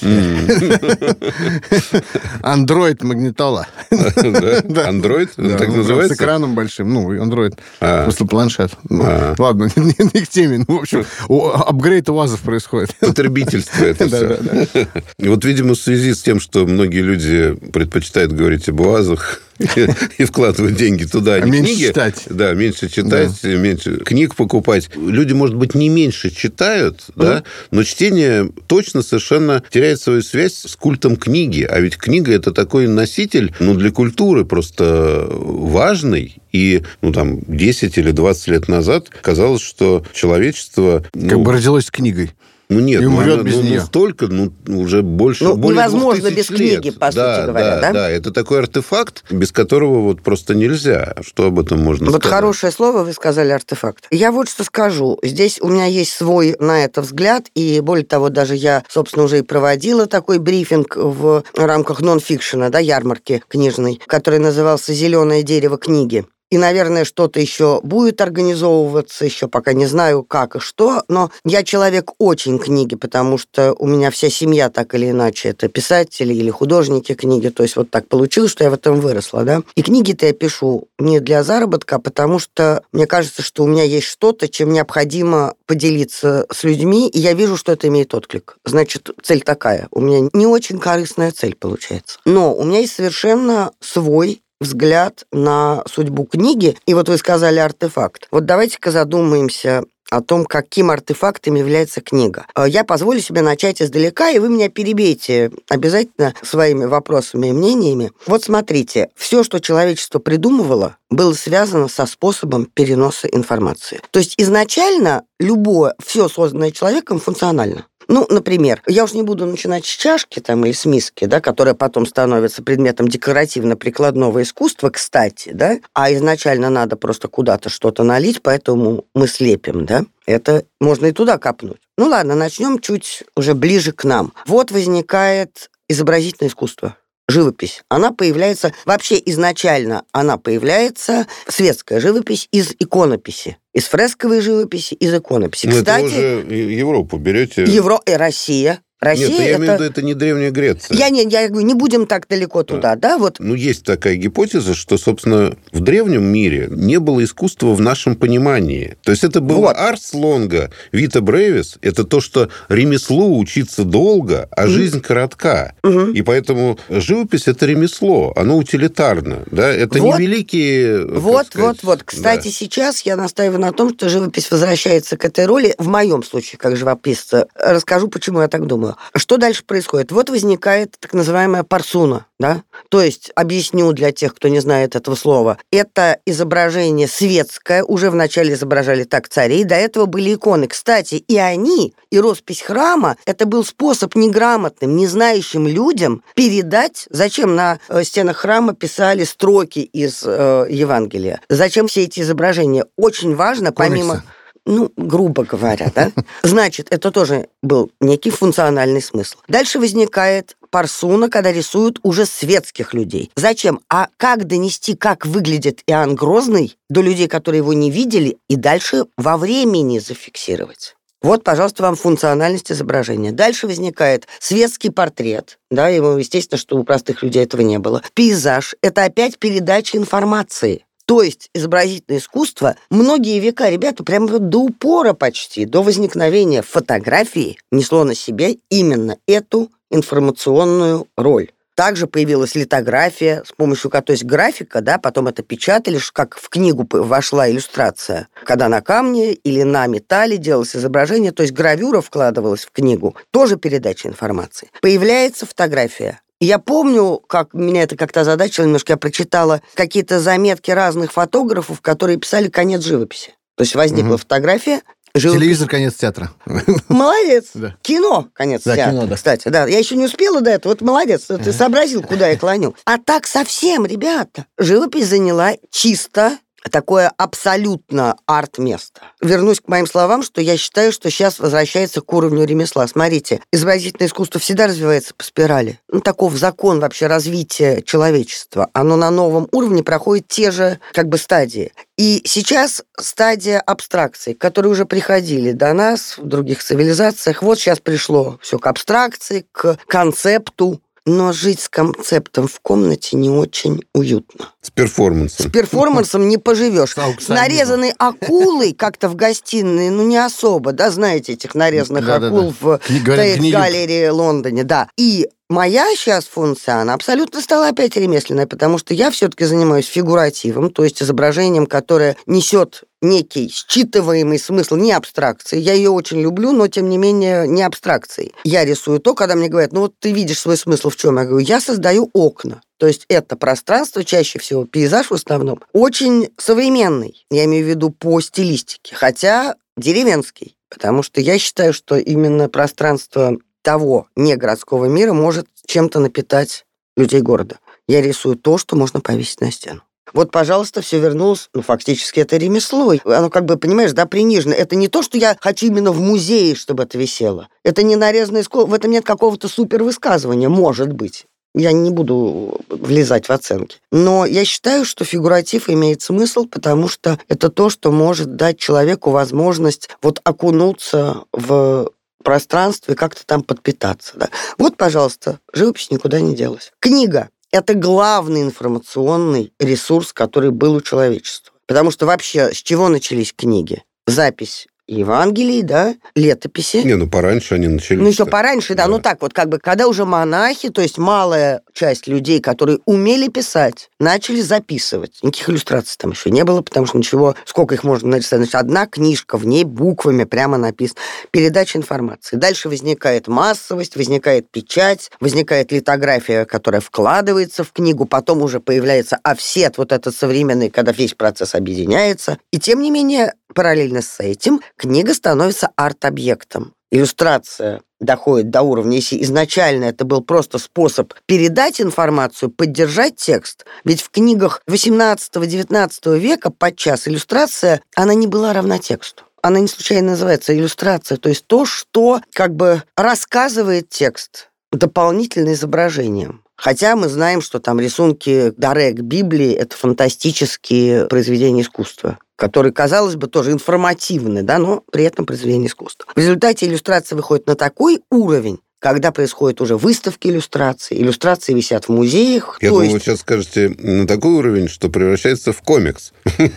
Андроид 2.42 3.04
магнитола. 3.04 3.68
Андроид? 4.88 5.36
Так 5.36 5.68
ну, 5.68 5.74
С 5.74 5.78
называется? 5.78 6.16
экраном 6.16 6.56
большим. 6.56 6.94
Ну, 6.94 7.14
Android. 7.14 7.58
А. 7.80 8.04
Просто 8.04 8.26
планшет. 8.26 8.72
Ну, 8.90 9.04
А. 9.06 9.36
Ладно, 9.38 9.70
не, 9.76 9.94
к 9.94 10.28
теме. 10.28 10.64
Ну, 10.68 10.78
в 10.78 10.82
общем, 10.82 11.06
апгрейд 11.30 12.10
УАЗов 12.10 12.42
происходит. 12.42 12.96
Потребительство 13.00 13.84
это 13.84 14.08
все. 14.08 14.88
Вот, 15.20 15.44
видимо, 15.46 15.74
в 15.74 15.78
связи 15.80 16.14
с 16.14 16.22
тем, 16.22 16.40
что 16.40 16.66
многие 16.66 17.02
люди 17.02 17.56
предпочитают 17.72 18.32
говорить 18.32 18.70
об 18.70 18.80
УАЗах 18.82 19.42
и 20.18 20.26
вкладывать 20.26 20.76
деньги 20.76 21.06
туда, 21.06 21.36
а 21.36 21.42
меньше 21.42 21.74
книги. 21.74 21.88
читать. 21.88 22.24
Да, 22.30 22.54
меньше 22.54 22.90
читать, 22.90 23.44
меньше 23.44 23.98
книг 23.98 24.36
покупать. 24.36 24.90
Люди, 24.96 25.34
может 25.34 25.56
быть, 25.56 25.76
не 25.76 25.90
меньше 25.90 26.30
читают, 26.30 27.06
да, 27.16 27.44
но 27.72 27.84
чтение 27.84 28.50
точно 28.68 29.02
совершенно 29.02 29.64
теряет 29.70 30.02
свою 30.02 30.22
связь 30.22 30.54
с 30.54 30.76
культом 30.76 31.16
книги. 31.16 31.64
А 31.64 31.80
ведь 31.80 31.98
книга– 31.98 32.32
это 32.34 32.52
такой 32.52 32.88
носитель, 32.88 33.54
ну, 33.60 33.74
для 33.74 33.92
культуры 33.92 34.46
просто 34.46 35.28
важный. 35.30 36.38
И, 36.52 36.84
ну, 37.02 37.14
там, 37.14 37.40
10 37.48 37.98
или 37.98 38.12
20 38.12 38.48
лет 38.48 38.68
назад 38.68 39.10
казалось, 39.22 39.62
что 39.62 40.06
человечество... 40.14 41.04
Как 41.14 41.32
ну, 41.32 41.44
бы 41.44 41.54
родилось 41.54 41.86
с 41.86 41.92
книгой. 41.92 42.32
Ну 42.72 42.80
нет, 42.80 43.02
И 43.02 43.06
ну, 43.06 43.12
умрет 43.18 43.34
она- 43.36 43.44
без 43.44 43.56
ну, 43.58 43.62
нее. 43.64 43.82
столько, 43.82 44.28
ну 44.28 44.52
уже 44.68 45.02
больше. 45.04 45.44
Ну, 45.44 45.56
более 45.58 45.80
невозможно 45.80 46.30
2000 46.30 46.36
без 46.52 46.60
лет. 46.60 46.82
книги, 46.82 46.90
по 46.98 47.08
сути 47.08 47.16
да, 47.18 47.46
говоря, 47.46 47.80
да? 47.82 47.92
Да, 47.94 48.10
это 48.10 48.32
такой 48.32 48.60
артефакт, 48.60 49.24
без 49.30 49.52
которого 49.52 50.00
вот 50.02 50.22
просто 50.22 50.56
нельзя. 50.56 51.16
Что 51.22 51.48
об 51.48 51.60
этом 51.60 51.80
можно 51.84 52.08
Вот 52.10 52.22
сказать? 52.22 52.34
хорошее 52.36 52.72
слово 52.72 53.04
вы 53.04 53.14
сказали, 53.14 53.50
артефакт. 53.52 54.06
Я 54.10 54.32
вот 54.32 54.50
что 54.50 54.64
скажу. 54.64 55.20
Здесь 55.22 55.60
у 55.62 55.68
меня 55.68 55.86
есть 55.86 56.14
свой 56.14 56.56
на 56.60 56.84
это 56.84 57.02
взгляд, 57.02 57.46
и 57.56 57.80
более 57.82 58.06
того, 58.06 58.30
даже 58.30 58.56
я, 58.56 58.84
собственно, 58.90 59.26
уже 59.26 59.40
и 59.40 59.42
проводила 59.42 60.06
такой 60.08 60.40
брифинг 60.40 60.96
в 60.96 61.44
рамках 61.56 62.02
нон-фикшена, 62.02 62.70
да, 62.70 62.80
ярмарки 62.80 63.44
книжной, 63.48 64.00
который 64.08 64.40
назывался 64.40 64.94
«Зеленое 64.94 65.44
дерево 65.44 65.78
книги». 65.78 66.26
И, 66.52 66.58
наверное, 66.58 67.06
что-то 67.06 67.40
еще 67.40 67.80
будет 67.82 68.20
организовываться, 68.20 69.26
еще 69.26 69.48
пока 69.48 69.74
не 69.74 69.86
знаю, 69.86 70.24
как 70.24 70.58
и 70.58 70.60
что, 70.60 71.04
но 71.08 71.32
я 71.46 71.64
человек 71.64 72.12
очень 72.18 72.60
книги, 72.60 72.96
потому 72.96 73.38
что 73.38 73.74
у 73.80 73.88
меня 73.88 74.12
вся 74.12 74.30
семья 74.30 74.70
так 74.70 74.94
или 74.94 75.10
иначе 75.12 75.50
это 75.50 75.70
писатели 75.70 76.34
или 76.34 76.50
художники 76.50 77.16
книги, 77.16 77.48
то 77.48 77.64
есть 77.64 77.78
вот 77.78 77.90
так 77.90 78.08
получилось, 78.08 78.52
что 78.52 78.66
я 78.66 78.70
в 78.70 78.74
этом 78.74 79.00
выросла, 79.00 79.44
да. 79.44 79.64
И 79.76 79.82
книги-то 79.82 80.26
я 80.26 80.34
пишу 80.34 80.90
не 81.00 81.22
для 81.22 81.44
заработка, 81.44 81.96
а 81.96 82.00
потому 82.00 82.38
что 82.38 82.84
мне 82.92 83.08
кажется, 83.08 83.42
что 83.42 83.64
у 83.64 83.68
меня 83.68 83.84
есть 83.84 84.08
что-то, 84.08 84.50
чем 84.50 84.74
необходимо 84.74 85.56
поделиться 85.66 86.46
с 86.52 86.66
людьми, 86.66 87.08
и 87.08 87.20
я 87.20 87.34
вижу, 87.34 87.56
что 87.56 87.72
это 87.72 87.88
имеет 87.88 88.14
отклик. 88.14 88.58
Значит, 88.66 89.10
цель 89.24 89.42
такая. 89.42 89.88
У 89.92 90.02
меня 90.02 90.30
не 90.34 90.46
очень 90.46 90.80
корыстная 90.80 91.32
цель 91.32 91.56
получается. 91.56 92.20
Но 92.26 92.54
у 92.54 92.66
меня 92.66 92.80
есть 92.80 92.96
совершенно 92.96 93.72
свой 93.80 94.41
взгляд 94.62 95.26
на 95.34 95.84
судьбу 95.92 96.24
книги. 96.24 96.78
И 96.86 96.94
вот 96.94 97.10
вы 97.10 97.18
сказали 97.18 97.60
артефакт. 97.60 98.28
Вот 98.32 98.46
давайте-ка 98.46 98.92
задумаемся 98.92 99.84
о 100.12 100.22
том, 100.22 100.46
каким 100.46 100.92
артефактом 100.92 101.56
является 101.56 102.02
книга. 102.02 102.46
Э, 102.54 102.66
Я 102.68 102.84
позволю 102.84 103.22
себе 103.22 103.42
начать 103.42 103.82
издалека, 103.82 104.30
и 104.30 104.40
вы 104.40 104.50
меня 104.50 104.70
перебейте 104.70 105.52
обязательно 105.70 106.34
своими 106.44 106.86
вопросами 106.86 107.48
и 107.48 107.52
мнениями. 107.54 108.12
Вот 108.28 108.44
смотрите, 108.44 109.10
все, 109.16 109.44
что 109.44 109.60
человечество 109.60 110.20
придумывало, 110.20 110.98
было 111.10 111.34
связано 111.34 111.88
со 111.88 112.06
способом 112.06 112.66
переноса 112.66 113.28
информации. 113.30 114.02
То 114.12 114.20
есть 114.20 114.36
изначально 114.38 115.24
любое, 115.40 115.96
все 116.06 116.28
созданное 116.28 116.72
человеком 116.72 117.20
функционально. 117.20 117.86
Ну, 118.12 118.28
например, 118.30 118.84
я 118.88 119.06
уж 119.06 119.14
не 119.14 119.24
буду 119.24 119.46
начинать 119.46 119.86
с 119.86 119.88
чашки 119.88 120.42
там 120.42 120.66
или 120.66 120.74
с 120.74 120.84
миски, 120.84 121.24
да, 121.24 121.40
которая 121.40 121.76
потом 121.76 122.06
становится 122.06 122.62
предметом 122.62 123.08
декоративно-прикладного 123.08 124.42
искусства, 124.42 124.90
кстати, 124.90 125.52
да, 125.54 125.80
а 125.94 126.14
изначально 126.14 126.70
надо 126.70 126.98
просто 126.98 127.30
куда-то 127.30 127.70
что-то 127.70 128.04
налить, 128.04 128.42
поэтому 128.42 129.06
мы 129.16 129.30
слепим, 129.30 129.86
да. 129.86 130.04
Это 130.26 130.66
можно 130.82 131.06
и 131.06 131.14
туда 131.14 131.38
копнуть. 131.38 131.80
Ну 131.98 132.08
ладно, 132.08 132.36
начнем 132.36 132.80
чуть 132.80 133.24
уже 133.38 133.54
ближе 133.54 133.94
к 133.94 134.04
нам. 134.04 134.34
Вот 134.46 134.72
возникает 134.72 135.70
изобразительное 135.88 136.50
искусство 136.50 136.98
живопись, 137.32 137.84
она 137.90 138.12
появляется, 138.12 138.74
вообще 138.86 139.22
изначально 139.26 140.04
она 140.12 140.38
появляется, 140.38 141.28
светская 141.48 142.00
живопись, 142.00 142.48
из 142.52 142.74
иконописи. 142.78 143.58
Из 143.74 143.86
фресковой 143.86 144.42
живописи, 144.42 144.94
из 144.96 145.14
иконописи. 145.14 145.68
Ну, 145.68 145.74
Кстати, 145.74 146.06
это 146.06 146.46
уже 146.46 146.56
Европу 146.56 147.18
берете. 147.18 147.64
Евро... 147.64 148.00
и 148.06 148.12
Россия. 148.12 148.82
Россия 149.02 149.30
Нет, 149.30 149.38
ну, 149.38 149.44
я 149.44 149.50
это... 149.50 149.58
имею 149.58 149.72
в 149.72 149.74
виду, 149.74 149.84
это 149.84 150.02
не 150.04 150.14
Древняя 150.14 150.52
Греция. 150.52 150.96
Я 150.96 151.10
не, 151.10 151.24
я 151.24 151.50
говорю, 151.50 151.66
не 151.66 151.74
будем 151.74 152.06
так 152.06 152.28
далеко 152.28 152.62
туда, 152.62 152.96
да, 152.96 153.18
вот. 153.18 153.38
Ну, 153.40 153.56
есть 153.56 153.84
такая 153.84 154.16
гипотеза, 154.16 154.76
что, 154.76 154.98
собственно, 155.00 155.56
в 155.72 155.80
древнем 155.80 156.24
мире 156.24 156.68
не 156.70 157.00
было 157.00 157.24
искусства 157.24 157.74
в 157.74 157.82
нашем 157.82 158.16
понимании. 158.16 158.98
То 159.04 159.10
есть 159.12 159.24
это 159.24 159.42
было 159.42 159.68
Вот. 159.68 159.76
арс 159.76 160.14
лонга, 160.14 160.70
вита 160.92 161.22
бревис. 161.22 161.80
Это 161.82 162.04
то, 162.04 162.22
что 162.22 162.50
ремеслу 162.70 163.40
учиться 163.40 163.86
долго, 163.86 164.48
а 164.52 164.68
жизнь 164.68 165.02
коротка. 165.02 165.74
Мгм. 165.82 166.14
И 166.14 166.22
поэтому 166.22 166.78
живопись– 166.90 167.44
это 167.48 167.66
ремесло, 167.66 168.34
оно 168.36 168.56
утилитарно. 168.56 169.46
Да? 169.50 169.68
Это 169.74 169.98
Вот. 169.98 170.20
не 170.20 170.28
великие... 170.28 171.08
как 171.08 171.18
Вот, 171.18 171.48
сказать, 171.48 171.68
вот, 171.82 171.84
вот. 171.84 172.04
Кстати, 172.04 172.50
да. 172.50 172.54
сейчас 172.54 173.02
я 173.02 173.16
настаиваю 173.16 173.60
на 173.60 173.72
том, 173.72 173.96
что 173.96 174.10
живопись 174.10 174.52
возвращается 174.52 175.18
к 175.18 175.26
этой 175.26 175.48
роли. 175.48 175.74
В 175.80 175.88
моем 175.88 176.22
случае, 176.22 176.60
как 176.60 176.78
живописца, 176.78 177.48
расскажу, 177.56 178.08
почему 178.08 178.42
я 178.42 178.48
так 178.48 178.68
думаю. 178.68 178.91
Что 179.16 179.38
дальше 179.38 179.64
происходит? 179.64 180.12
Вот 180.12 180.30
возникает 180.30 180.96
так 181.00 181.14
называемая 181.14 181.64
парсуна, 181.64 182.26
да? 182.40 182.64
То 182.90 183.02
есть, 183.02 183.32
объясню 183.36 183.92
для 183.94 184.12
тех, 184.12 184.36
кто 184.36 184.48
не 184.48 184.60
знает 184.60 184.96
этого 184.96 185.16
слова. 185.16 185.58
Это 185.72 186.20
изображение 186.26 187.08
светское, 187.08 187.84
уже 187.84 188.10
вначале 188.10 188.54
изображали 188.54 189.04
так 189.04 189.30
царей, 189.30 189.64
до 189.64 189.76
этого 189.76 190.06
были 190.06 190.34
иконы. 190.34 190.68
Кстати, 190.68 191.16
и 191.16 191.38
они, 191.38 191.94
и 192.10 192.20
роспись 192.20 192.62
храма, 192.62 193.18
это 193.26 193.46
был 193.46 193.64
способ 193.64 194.16
неграмотным, 194.16 194.96
не 194.96 195.08
знающим 195.08 195.68
людям 195.68 196.24
передать, 196.36 197.06
зачем 197.10 197.56
на 197.56 197.80
э, 197.90 198.04
стенах 198.04 198.38
храма 198.38 198.74
писали 198.74 199.24
строки 199.24 199.80
из 199.80 200.24
э, 200.26 200.66
Евангелия. 200.70 201.42
Зачем 201.50 201.88
все 201.88 202.04
эти 202.04 202.22
изображения? 202.22 202.86
Очень 202.98 203.36
важно, 203.36 203.72
помимо... 203.72 204.16
Комиксы. 204.16 204.28
Ну, 204.66 204.92
грубо 204.96 205.44
говоря, 205.44 205.92
да? 205.94 206.12
Значит, 206.44 206.88
это 206.92 207.12
тоже 207.12 207.48
был 207.62 207.92
некий 208.00 208.30
функциональный 208.30 209.02
смысл. 209.02 209.38
Дальше 209.48 209.80
возникает 209.80 210.56
парсуна, 210.70 211.30
когда 211.30 211.52
рисуют 211.52 212.00
уже 212.04 212.26
светских 212.26 212.94
людей. 212.94 213.32
Зачем? 213.36 213.82
А 213.90 214.08
как 214.18 214.46
донести, 214.46 214.96
как 214.96 215.26
выглядит 215.26 215.82
Иоанн 215.88 216.16
Грозный 216.16 216.78
до 216.90 217.02
людей, 217.02 217.28
которые 217.28 217.60
его 217.60 217.74
не 217.74 217.92
видели, 217.92 218.38
и 218.48 218.56
дальше 218.56 219.06
во 219.18 219.38
времени 219.38 220.00
зафиксировать? 220.00 220.96
Вот, 221.22 221.44
пожалуйста, 221.44 221.84
вам 221.84 221.96
функциональность 221.96 222.72
изображения. 222.72 223.32
Дальше 223.32 223.68
возникает 223.68 224.28
светский 224.40 224.90
портрет. 224.90 225.60
Да, 225.70 225.88
его, 225.88 226.18
естественно, 226.18 226.58
что 226.58 226.78
у 226.78 226.84
простых 226.84 227.22
людей 227.22 227.44
этого 227.44 227.62
не 227.62 227.78
было. 227.78 228.02
Пейзаж– 228.16 228.76
это 228.82 229.04
опять 229.04 229.38
передача 229.38 229.98
информации. 229.98 230.84
То 231.12 231.22
есть 231.24 231.50
изобразительное 231.54 232.22
искусство 232.22 232.78
многие 232.90 233.38
века, 233.40 233.68
ребята, 233.70 234.02
прямо 234.02 234.28
вот 234.28 234.48
до 234.48 234.60
упора 234.60 235.12
почти, 235.12 235.66
до 235.66 235.84
возникновения 235.84 236.62
фотографии 236.62 237.58
несло 237.70 238.06
на 238.06 238.16
себе 238.16 238.60
именно 238.70 239.18
эту 239.28 239.70
информационную 239.90 241.08
роль. 241.18 241.50
Также 241.76 242.08
появилась 242.08 242.56
литография, 242.56 243.44
с 243.46 243.52
помощью, 243.52 243.92
ко- 243.92 244.02
то 244.02 244.14
есть 244.14 244.24
графика, 244.24 244.80
да, 244.80 244.98
потом 245.00 245.28
это 245.28 245.44
печатали, 245.44 246.00
как 246.14 246.38
в 246.38 246.48
книгу 246.48 246.88
вошла 246.90 247.52
иллюстрация, 247.52 248.30
когда 248.46 248.70
на 248.70 248.80
камне 248.80 249.34
или 249.34 249.64
на 249.64 249.88
металле 249.88 250.38
делалось 250.38 250.78
изображение, 250.78 251.34
то 251.34 251.44
есть 251.44 251.52
гравюра 251.52 252.00
вкладывалась 252.00 252.64
в 252.64 252.72
книгу, 252.72 253.18
тоже 253.32 253.58
передача 253.58 254.08
информации. 254.08 254.70
Появляется 254.82 255.46
фотография. 255.46 256.22
Я 256.42 256.58
помню, 256.58 257.22
как 257.28 257.54
меня 257.54 257.84
это 257.84 257.96
как-то 257.96 258.22
озадачило 258.22 258.66
немножко, 258.66 258.94
я 258.94 258.98
прочитала 258.98 259.62
какие-то 259.76 260.20
заметки 260.20 260.72
разных 260.72 261.14
фотографов, 261.14 261.82
которые 261.82 262.18
писали 262.18 262.50
конец 262.50 262.82
живописи. 262.82 263.36
То 263.56 263.62
есть 263.64 263.76
возникла 263.76 264.10
Мгм. 264.10 264.18
фотография, 264.18 264.82
живопись. 265.14 265.40
Телевизор, 265.40 265.68
конец 265.68 265.94
театра. 265.94 266.32
Молодец. 266.90 267.52
Да. 267.54 267.76
Кино, 267.84 268.28
конец 268.34 268.64
Да, 268.66 268.76
театра, 268.76 268.92
кино, 268.92 269.06
да. 269.06 269.16
кстати. 269.18 269.48
Да, 269.50 269.68
я 269.68 269.78
еще 269.78 269.96
не 269.96 270.06
успела 270.06 270.42
до 270.42 270.50
этого. 270.50 270.72
Вот 270.74 270.82
молодец, 270.82 271.26
ты 271.28 271.54
сообразил, 271.54 272.02
куда 272.02 272.28
я 272.28 272.38
клоню. 272.38 272.76
А 272.86 272.98
так 272.98 273.28
совсем, 273.28 273.86
ребята. 273.86 274.48
Живопись 274.58 275.08
заняла 275.10 275.54
чисто 275.70 276.40
такое 276.70 277.12
абсолютно 277.18 278.18
арт-место. 278.26 279.02
Вернусь 279.22 279.60
к 279.60 279.68
моим 279.68 279.88
словам, 279.88 280.24
что 280.24 280.42
я 280.42 280.58
считаю, 280.58 280.92
что 280.92 281.10
сейчас 281.10 281.40
возвращается 281.40 282.02
к 282.02 282.14
уровню 282.14 282.46
ремесла. 282.46 282.88
Смотрите, 282.88 283.42
изобразительное 283.52 284.08
искусство 284.08 284.40
всегда 284.40 284.68
развивается 284.68 285.14
по 285.14 285.24
спирали. 285.24 285.80
Ну, 285.88 286.02
таков 286.02 286.36
закон 286.36 286.80
вообще 286.80 287.08
развития 287.08 287.82
человечества. 287.82 288.70
Оно 288.74 288.96
на 288.96 289.10
новом 289.10 289.48
уровне 289.52 289.84
проходит 289.84 290.28
те 290.28 290.52
же 290.52 290.80
как 290.94 291.08
бы 291.08 291.18
стадии. 291.18 291.72
И 291.98 292.22
сейчас 292.26 292.84
стадия 293.00 293.60
абстракции, 293.60 294.34
которые 294.34 294.72
уже 294.72 294.86
приходили 294.86 295.52
до 295.52 295.74
нас 295.74 296.18
в 296.18 296.26
других 296.26 296.64
цивилизациях. 296.64 297.42
Вот 297.42 297.60
сейчас 297.60 297.80
пришло 297.80 298.40
все 298.42 298.58
к 298.60 298.68
абстракции, 298.68 299.46
к 299.52 299.78
концепту. 299.88 300.82
Но 301.04 301.34
жить 301.34 301.62
с 301.62 301.68
концептом 301.68 302.48
в 302.48 302.60
комнате 302.60 303.18
не 303.18 303.32
очень 303.32 303.82
уютно. 303.92 304.50
С 304.62 304.70
перформансом. 304.70 305.48
С 305.48 305.52
перформансом 305.52 306.28
не 306.28 306.38
поживешь. 306.38 306.96
С 307.20 307.30
нарезанной 307.30 307.94
акулой 307.98 308.74
как-то 308.74 309.10
в 309.10 309.16
гостиной, 309.16 309.90
ну, 309.90 310.04
не 310.04 310.18
особо, 310.18 310.72
да, 310.72 310.92
знаете, 310.92 311.34
этих 311.34 311.56
нарезанных 311.56 312.06
Да-да-да. 312.06 312.38
акул 312.38 312.54
в 312.60 312.80
говорят, 313.04 313.26
Тейт 313.26 313.40
гниют. 313.40 313.60
галерее 313.60 314.12
Лондоне, 314.12 314.64
да. 314.64 314.88
И 314.98 315.28
моя 315.50 315.88
сейчас 315.96 316.26
функция, 316.26 316.76
она 316.76 316.94
абсолютно 316.94 317.42
стала 317.42 317.70
опять 317.70 317.98
ремесленной, 317.98 318.46
потому 318.46 318.78
что 318.78 318.94
я 318.94 319.10
все-таки 319.10 319.46
занимаюсь 319.46 319.88
фигуративом, 319.88 320.70
то 320.70 320.84
есть 320.84 321.02
изображением, 321.02 321.66
которое 321.66 322.16
несет 322.28 322.84
некий 323.02 323.50
считываемый 323.50 324.38
смысл, 324.38 324.76
не 324.76 324.92
абстракции. 324.92 325.60
Я 325.60 325.74
ее 325.74 325.90
очень 325.90 326.22
люблю, 326.22 326.52
но, 326.52 326.68
тем 326.68 326.88
не 326.88 327.00
менее, 327.00 327.48
не 327.48 327.64
абстракцией. 327.64 328.34
Я 328.44 328.64
рисую 328.64 329.00
то, 329.00 329.16
когда 329.16 329.34
мне 329.34 329.48
говорят, 329.48 329.74
ну 329.74 329.82
вот 329.82 329.94
ты 330.00 330.12
видишь 330.12 330.40
свой 330.40 330.56
смысл 330.56 330.90
в 330.90 330.96
чем? 330.96 331.18
Я 331.18 331.26
говорю, 331.26 331.44
я 331.44 331.60
создаю 331.60 332.12
окна. 332.14 332.62
То 332.82 332.88
есть 332.88 333.06
это 333.10 333.36
пространство, 333.36 334.04
чаще 334.04 334.40
всего 334.40 334.66
пейзаж 334.66 335.12
в 335.12 335.14
основном, 335.14 335.62
очень 335.72 336.30
современный, 336.40 337.28
я 337.30 337.46
имею 337.46 337.64
в 337.64 337.70
виду 337.70 337.92
по 337.92 338.20
стилистике, 338.22 338.96
хотя 338.96 339.54
деревенский, 339.78 340.58
потому 340.68 341.04
что 341.04 341.22
я 341.22 341.38
считаю, 341.38 341.74
что 341.74 341.98
именно 341.98 342.50
пространство 342.50 343.38
того 343.62 344.08
негородского 344.16 344.86
мира 344.86 345.14
может 345.14 345.46
чем-то 345.68 346.00
напитать 346.00 346.66
людей 346.98 347.22
города. 347.22 347.60
Я 347.88 348.02
рисую 348.02 348.36
то, 348.36 348.58
что 348.58 348.76
можно 348.76 349.00
повесить 349.00 349.42
на 349.42 349.52
стену. 349.52 349.84
Вот, 350.12 350.32
пожалуйста, 350.32 350.82
все 350.82 351.00
вернулось. 351.00 351.50
Ну, 351.54 351.62
фактически 351.62 352.20
это 352.20 352.38
ремесло. 352.38 352.96
Оно 353.06 353.30
как 353.30 353.46
бы, 353.46 353.58
понимаешь, 353.58 353.94
да, 353.94 354.08
принижено. 354.08 354.54
Это 354.56 354.76
не 354.76 354.88
то, 354.88 355.04
что 355.04 355.20
я 355.20 355.38
хочу 355.40 355.68
именно 355.68 355.92
в 355.92 356.02
музее, 356.02 356.56
чтобы 356.56 356.84
это 356.84 356.98
висело. 356.98 357.48
Это 357.64 357.84
не 357.84 357.96
нарезанное 357.96 358.44
скол. 358.44 358.66
В 358.66 358.74
этом 358.74 358.90
нет 358.90 359.06
какого-то 359.06 359.48
супер 359.48 359.84
высказывания, 359.84 360.50
может 360.50 360.92
быть. 360.92 361.28
Я 361.54 361.72
не 361.74 361.90
буду 361.90 362.62
влезать 362.70 363.28
в 363.28 363.32
оценки. 363.32 363.78
Но 363.92 364.26
я 364.26 364.46
считаю, 364.46 364.86
что 364.86 365.04
фигуратив 365.04 365.70
имеет 365.70 366.02
смысл, 366.02 366.46
потому 366.46 366.88
что 366.88 367.20
это 367.28 367.50
то, 367.50 367.70
что 367.70 367.92
может 367.92 368.36
дать 368.36 368.58
человеку 368.58 369.12
возможность 369.12 369.90
вот 370.02 370.22
окунуться 370.24 371.24
в 371.34 371.92
пространство 372.24 372.94
и 372.94 372.96
как-то 372.96 373.26
там 373.26 373.44
подпитаться. 373.44 374.14
Да. 374.16 374.30
Вот, 374.58 374.78
пожалуйста, 374.78 375.40
живопись 375.54 375.92
никуда 375.92 376.22
не 376.22 376.36
делась. 376.36 376.72
Книга– 376.80 377.30
это 377.52 377.74
главный 377.74 378.44
информационный 378.44 379.52
ресурс, 379.60 380.14
который 380.14 380.52
был 380.52 380.76
у 380.76 380.82
человечества. 380.82 381.54
Потому 381.68 381.92
что 381.92 382.06
вообще 382.06 382.54
с 382.54 382.58
чего 382.58 382.90
начались 382.90 383.34
книги? 383.34 383.84
Запись 384.08 384.68
Евангелий, 384.88 385.62
да, 385.62 385.96
летописи. 386.16 386.78
Не, 386.78 386.96
ну 386.96 387.08
пораньше 387.08 387.56
они 387.56 387.68
начались. 387.68 388.02
Ну, 388.02 388.08
еще 388.10 388.26
пораньше, 388.26 388.76
да, 388.76 388.88
ну 388.88 389.00
так 389.00 389.22
вот, 389.22 389.34
как 389.34 389.50
бы, 389.50 389.60
когда 389.60 389.88
уже 389.88 390.06
монахи, 390.06 390.70
то 390.70 390.82
есть 390.82 390.98
малая 390.98 391.62
часть 391.74 392.08
людей, 392.08 392.42
которые 392.42 392.80
умели 392.86 393.30
писать, 393.30 393.90
начали 394.00 394.42
записывать. 394.42 395.20
Никаких 395.22 395.50
иллюстраций 395.50 395.96
там 395.98 396.12
еще 396.12 396.30
не 396.30 396.44
было, 396.44 396.62
потому 396.62 396.86
что 396.88 396.98
ничего, 396.98 397.36
сколько 397.46 397.76
их 397.76 397.84
можно 397.84 398.10
нарисовать? 398.10 398.50
Значит, 398.50 398.56
одна 398.56 398.86
книжка, 398.88 399.38
в 399.38 399.46
ней 399.46 399.64
буквами 399.64 400.26
прямо 400.26 400.58
написано. 400.58 401.00
Передача 401.32 401.78
информации. 401.78 402.36
Дальше 402.36 402.68
возникает 402.68 403.28
массовость, 403.28 403.96
возникает 403.96 404.50
печать, 404.52 405.12
возникает 405.20 405.72
литография, 405.72 406.46
которая 406.46 406.82
вкладывается 406.82 407.64
в 407.64 407.72
книгу, 407.72 408.06
потом 408.06 408.42
уже 408.42 408.60
появляется 408.60 409.18
офсет, 409.24 409.78
вот 409.78 409.92
этот 409.92 410.16
современный, 410.16 410.70
когда 410.70 410.92
весь 410.92 411.14
процесс 411.14 411.56
объединяется. 411.56 412.38
И 412.52 412.60
тем 412.60 412.82
не 412.82 412.92
менее, 412.92 413.34
параллельно 413.54 414.02
с 414.02 414.20
этим 414.20 414.62
книга 414.78 415.14
становится 415.14 415.70
арт-объектом. 415.76 416.74
Иллюстрация 416.92 417.82
доходит 418.02 418.50
до 418.50 418.64
уровня, 418.64 418.98
если 418.98 419.22
изначально 419.24 419.86
это 419.86 420.04
был 420.04 420.22
просто 420.22 420.58
способ 420.58 421.14
передать 421.26 421.80
информацию, 421.80 422.50
поддержать 422.50 423.16
текст, 423.16 423.66
ведь 423.86 424.02
в 424.02 424.10
книгах 424.10 424.62
18-19 424.70 426.20
века 426.20 426.52
подчас 426.52 427.08
иллюстрация, 427.08 427.82
она 427.96 428.14
не 428.14 428.28
была 428.28 428.52
равна 428.52 428.78
тексту. 428.80 429.24
Она 429.42 429.60
не 429.60 429.68
случайно 429.68 430.12
называется 430.12 430.56
иллюстрация, 430.56 431.18
то 431.18 431.30
есть 431.30 431.48
то, 431.48 431.66
что 431.66 432.22
как 432.34 432.56
бы 432.56 432.84
рассказывает 432.98 433.90
текст 433.90 434.50
дополнительно 434.72 435.54
изображением. 435.54 436.44
Хотя 436.62 436.96
мы 436.96 437.10
знаем, 437.10 437.42
что 437.42 437.60
там 437.60 437.80
рисунки 437.80 438.54
Даре 438.56 438.92
к 438.92 439.02
Библии– 439.02 439.52
это 439.54 439.76
фантастические 439.76 441.08
произведения 441.08 441.64
искусства 441.64 442.20
которые, 442.38 442.74
казалось 442.74 443.16
бы, 443.18 443.28
тоже 443.28 443.52
информативны, 443.52 444.42
да, 444.42 444.58
но 444.58 444.84
при 444.92 445.04
этом 445.04 445.28
произведение 445.28 445.68
искусства. 445.68 446.12
В 446.16 446.18
результате 446.18 446.66
иллюстрация 446.66 447.16
выходит 447.16 447.46
на 447.46 447.54
такой 447.54 448.02
уровень, 448.10 448.58
когда 448.82 449.12
происходят 449.12 449.62
уже 449.62 449.78
выставки 449.78 450.28
иллюстраций, 450.28 450.98
иллюстрации 451.00 451.54
висят 451.54 451.86
в 451.86 451.90
музеях. 451.90 452.58
Я 452.62 452.70
думаю, 452.70 452.86
есть... 452.86 452.94
вы 452.96 453.00
сейчас 453.00 453.20
скажете 453.20 453.70
на 453.78 454.08
такой 454.08 454.32
уровень, 454.32 454.68
что 454.68 454.90
превращается 454.90 455.54
в 455.54 455.62
комикс. 455.62 456.12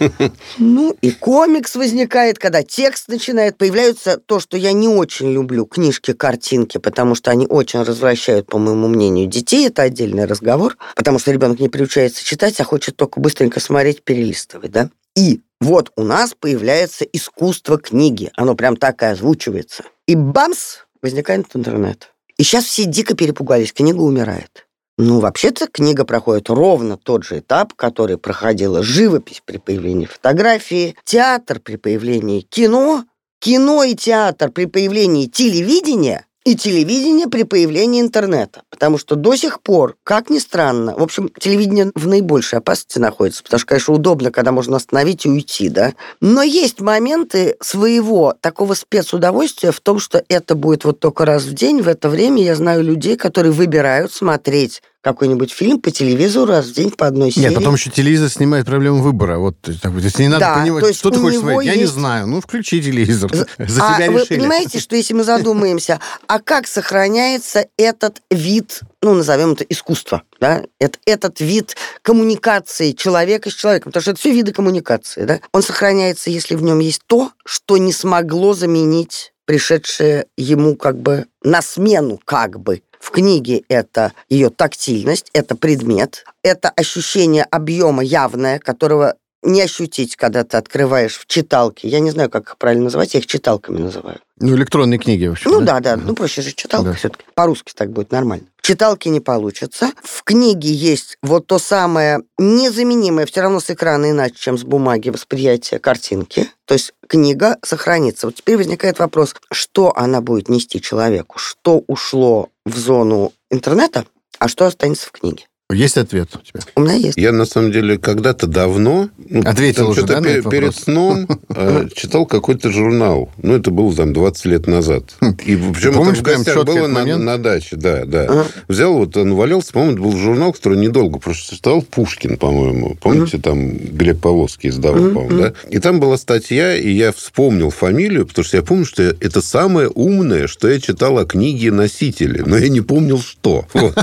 Ну, 0.59 0.97
и 1.03 1.11
комикс 1.11 1.75
возникает, 1.75 2.39
когда 2.39 2.63
текст 2.63 3.09
начинает. 3.09 3.59
Появляются 3.59 4.19
то, 4.19 4.41
что 4.41 4.57
я 4.57 4.73
не 4.73 4.89
очень 4.89 5.33
люблю, 5.33 5.67
книжки, 5.67 6.13
картинки, 6.13 6.79
потому 6.79 7.15
что 7.15 7.31
они 7.31 7.47
очень 7.47 7.83
развращают, 7.83 8.47
по 8.47 8.59
моему 8.59 8.89
мнению, 8.89 9.27
детей. 9.27 9.67
Это 9.67 9.83
отдельный 9.83 10.25
разговор, 10.25 10.79
потому 10.97 11.19
что 11.19 11.31
ребенок 11.31 11.61
не 11.61 11.69
приучается 11.69 12.25
читать, 12.25 12.59
а 12.61 12.65
хочет 12.65 12.97
только 12.97 13.21
быстренько 13.21 13.61
смотреть, 13.61 14.03
перелистывать, 14.03 14.71
да? 14.71 14.91
И 15.15 15.41
вот 15.61 15.93
у 15.97 16.03
нас 16.03 16.35
появляется 16.39 17.05
искусство 17.05 17.79
книги. 17.79 18.31
Оно 18.37 18.55
прям 18.55 18.77
так 18.77 19.03
и 19.03 19.07
озвучивается. 19.07 19.85
И 20.07 20.15
бамс, 20.15 20.79
возникает 21.05 21.47
интернет. 21.55 22.14
И 22.39 22.43
сейчас 22.43 22.65
все 22.65 22.85
дико 22.85 23.15
перепугались, 23.15 23.73
книга 23.73 24.01
умирает. 24.01 24.67
Ну, 24.97 25.21
вообще-то 25.21 25.67
книга 25.67 26.05
проходит 26.05 26.51
ровно 26.51 26.97
тот 26.97 27.25
же 27.25 27.41
этап, 27.41 27.75
который 27.75 28.19
проходила 28.19 28.83
живопись 28.83 29.43
при 29.45 29.59
появлении 29.59 30.07
фотографии, 30.07 30.97
театр 31.05 31.61
при 31.61 31.77
появлении 31.77 32.41
кино, 32.41 33.05
кино 33.41 33.83
и 33.83 33.95
театр 33.95 34.51
при 34.51 34.67
появлении 34.67 35.27
телевидения, 35.27 36.27
и 36.45 36.57
телевидение 36.57 37.27
при 37.27 37.45
появлении 37.45 38.01
интернета. 38.01 38.63
Потому 38.75 38.99
что 38.99 39.15
до 39.15 39.37
сих 39.37 39.61
пор, 39.61 39.97
как 40.03 40.31
ни 40.31 40.39
странно, 40.41 40.97
в 40.97 41.03
общем, 41.03 41.31
телевидение 41.39 41.93
в 41.95 42.09
наибольшей 42.09 42.59
опасности 42.59 42.99
находится, 42.99 43.45
потому 43.45 43.61
что, 43.61 43.69
конечно, 43.69 43.95
удобно, 43.95 44.33
когда 44.33 44.51
можно 44.51 44.77
остановить 44.77 45.27
и 45.27 45.29
уйти, 45.29 45.69
да. 45.69 45.93
Но 46.21 46.43
есть 46.43 46.81
моменты 46.81 47.57
своего 47.61 48.35
такого 48.41 48.75
спецудовольствия 48.75 49.71
в 49.71 49.79
том, 49.79 50.01
что 50.01 50.25
это 50.29 50.57
будет 50.57 50.85
вот 50.85 50.99
только 50.99 51.25
раз 51.25 51.45
в 51.45 51.55
день. 51.55 51.83
В 51.83 51.89
это 51.89 52.09
время 52.09 52.43
я 52.43 52.57
знаю 52.57 52.83
людей, 52.83 53.17
которые 53.17 53.53
выбирают 53.53 54.13
смотреть 54.13 54.83
какой-нибудь 55.05 55.53
фильм 55.53 55.81
по 55.81 55.91
телевизору 55.91 56.47
раз 56.47 56.67
в 56.67 56.73
день 56.73 56.91
по 56.91 57.07
одной 57.07 57.31
серии. 57.31 57.49
Нет, 57.49 57.55
потом 57.55 57.75
еще 57.75 57.91
телевизор 57.91 58.31
снимает 58.31 58.65
проблему 58.65 59.03
выбора. 59.03 59.37
Вот, 59.37 59.57
так, 59.61 59.93
если 59.99 60.23
не 60.23 60.29
надо 60.31 60.47
да, 60.47 60.55
понимать, 60.57 60.97
что 60.97 61.11
ты 61.11 61.21
хочешь 61.21 61.41
смотреть, 61.41 61.67
есть... 61.67 61.77
я 61.77 61.83
не 61.83 61.87
знаю. 61.87 62.27
Ну, 62.27 62.41
включи 62.41 62.83
телевизор. 62.83 63.31
За 63.35 63.47
а 63.59 63.97
тебя 63.97 64.07
решили. 64.07 64.19
Вы 64.19 64.27
понимаете, 64.27 64.79
что 64.81 64.97
если 64.97 65.13
мы 65.13 65.23
задумаемся, 65.23 66.01
а 66.27 66.41
как 66.41 66.67
сохраняется 66.67 67.67
этот 67.77 68.23
вид, 68.31 68.81
ну, 69.03 69.13
назовем 69.13 69.53
это 69.53 69.65
искусство, 69.65 70.23
да, 70.41 70.63
это, 70.81 70.99
этот 71.05 71.39
вид 71.41 71.77
коммуникации 72.01 72.93
человека 72.93 73.51
с 73.51 73.55
человеком, 73.55 73.93
потому 73.93 74.01
что 74.01 74.13
это 74.13 74.21
все 74.21 74.33
виды 74.33 74.53
коммуникации, 74.53 75.25
да, 75.25 75.41
он 75.53 75.63
сохраняется, 75.63 76.31
если 76.31 76.55
в 76.55 76.63
нем 76.63 76.79
есть 76.79 77.03
то, 77.07 77.31
что 77.45 77.77
не 77.77 77.93
смогло 77.93 78.55
заменить 78.55 79.35
пришедшее 79.45 80.27
ему 80.39 80.77
как 80.77 80.99
бы 80.99 81.27
на 81.43 81.61
смену 81.61 82.19
как 82.25 82.59
бы 82.59 82.81
в 83.05 83.11
книге 83.11 83.63
это 83.69 84.15
ее 84.31 84.49
тактильность, 84.49 85.29
это 85.35 85.55
предмет, 85.55 86.25
это 86.43 86.71
ощущение 86.71 87.45
объема 87.45 88.03
явное, 88.03 88.59
которого 88.59 89.17
не 89.45 89.61
ощутить, 89.63 90.17
когда 90.17 90.43
ты 90.43 90.57
открываешь 90.57 91.19
в 91.19 91.27
читалке. 91.27 91.89
Я 91.89 92.01
не 92.01 92.11
знаю, 92.11 92.31
как 92.31 92.49
их 92.49 92.59
правильно 92.59 92.85
называть, 92.85 93.15
я 93.15 93.21
их 93.21 93.27
читалками 93.27 93.79
называю. 93.79 94.19
Ну, 94.41 94.57
электронные 94.57 94.99
книги, 94.99 95.27
в 95.27 95.33
общем. 95.33 95.51
Ну, 95.51 95.61
да, 95.61 95.81
да, 95.81 95.97
да. 95.97 96.03
ну, 96.05 96.15
проще 96.15 96.43
же 96.43 96.53
читалка 96.53 96.91
да. 96.91 96.97
все-таки. 96.97 97.25
По-русски 97.35 97.73
так 97.75 97.93
будет 97.93 98.11
нормально. 98.11 98.47
В 98.57 98.67
читалке 98.67 99.11
не 99.11 99.21
получится. 99.21 99.93
В 100.03 100.25
книге 100.25 100.73
есть 100.73 101.19
вот 101.23 101.47
то 101.47 101.59
самое 101.59 102.23
незаменимое, 102.39 103.27
все 103.27 103.43
равно 103.43 103.61
с 103.61 103.71
экрана 103.71 104.11
иначе, 104.11 104.37
чем 104.37 104.59
с 104.59 104.65
бумаги, 104.65 105.11
восприятие 105.11 105.79
картинки. 105.79 106.49
То 106.65 106.75
есть 106.75 106.95
книга 107.07 107.59
сохранится. 107.63 108.27
Вот 108.27 108.37
теперь 108.37 108.57
возникает 108.57 108.99
вопрос, 108.99 109.37
что 109.53 109.97
она 109.97 110.21
будет 110.21 110.49
нести 110.49 110.81
человеку? 110.81 111.39
Что 111.39 111.85
ушло 111.87 112.49
в 112.65 112.77
зону 112.79 113.33
интернета, 113.51 114.07
а 114.39 114.49
что 114.49 114.67
останется 114.67 115.07
в 115.09 115.13
книге? 115.13 115.45
Есть 115.73 115.97
ответ 115.97 116.29
у 116.35 116.39
тебя? 116.41 116.61
У 116.77 116.83
меня 116.83 116.93
есть. 116.93 117.17
Я, 117.17 117.33
на 117.33 117.47
самом 117.47 117.73
деле, 117.73 117.97
когда-то 117.97 118.47
давно... 118.47 119.09
Ну, 119.17 119.41
Ответил 119.49 119.89
уже, 119.89 120.03
да, 120.03 120.19
пер- 120.21 120.51
Перед 120.51 120.77
сном 120.77 121.27
э, 121.49 121.89
читал 121.95 122.27
какой-то 122.27 122.71
журнал. 122.71 123.31
Ну, 123.39 123.55
это 123.55 123.71
было 123.71 123.95
там 123.95 124.13
20 124.13 124.45
лет 124.45 124.67
назад. 124.67 125.15
И 125.23 125.57
причем 125.57 125.95
Помнишь, 125.95 126.19
это 126.19 126.21
в 126.21 126.23
гостях 126.23 126.65
было 126.67 126.87
на, 126.87 127.17
на 127.17 127.39
даче, 127.39 127.77
да, 127.77 128.05
да. 128.05 128.25
Ага. 128.25 128.47
Взял, 128.69 128.93
вот 128.93 129.17
он 129.17 129.35
валялся, 129.35 129.73
по-моему, 129.73 129.95
это 129.95 130.03
был 130.03 130.17
журнал, 130.19 130.53
который 130.53 130.77
недолго 130.77 131.19
прочитал, 131.19 131.81
Пушкин, 131.81 132.37
по-моему. 132.37 132.99
Помните, 133.01 133.39
там 133.39 133.71
Глеб 133.71 134.21
Павловский 134.21 134.69
издавал, 134.69 135.15
по-моему, 135.15 135.39
да? 135.39 135.53
И 135.71 135.79
там 135.79 135.99
была 135.99 136.19
статья, 136.19 136.77
и 136.77 136.91
я 136.91 137.11
вспомнил 137.11 137.71
фамилию, 137.71 138.27
потому 138.27 138.45
что 138.45 138.59
я 138.59 138.63
помню, 138.63 138.85
что 138.85 139.03
это 139.03 139.41
самое 139.41 139.89
умное, 139.89 140.47
что 140.47 140.69
я 140.69 140.79
читал 140.79 141.19
о 141.19 141.25
книге 141.25 141.71
«Носители», 141.71 142.43
но 142.45 142.59
я 142.59 142.69
не 142.69 142.83
помнил, 142.83 143.19
что. 143.19 143.67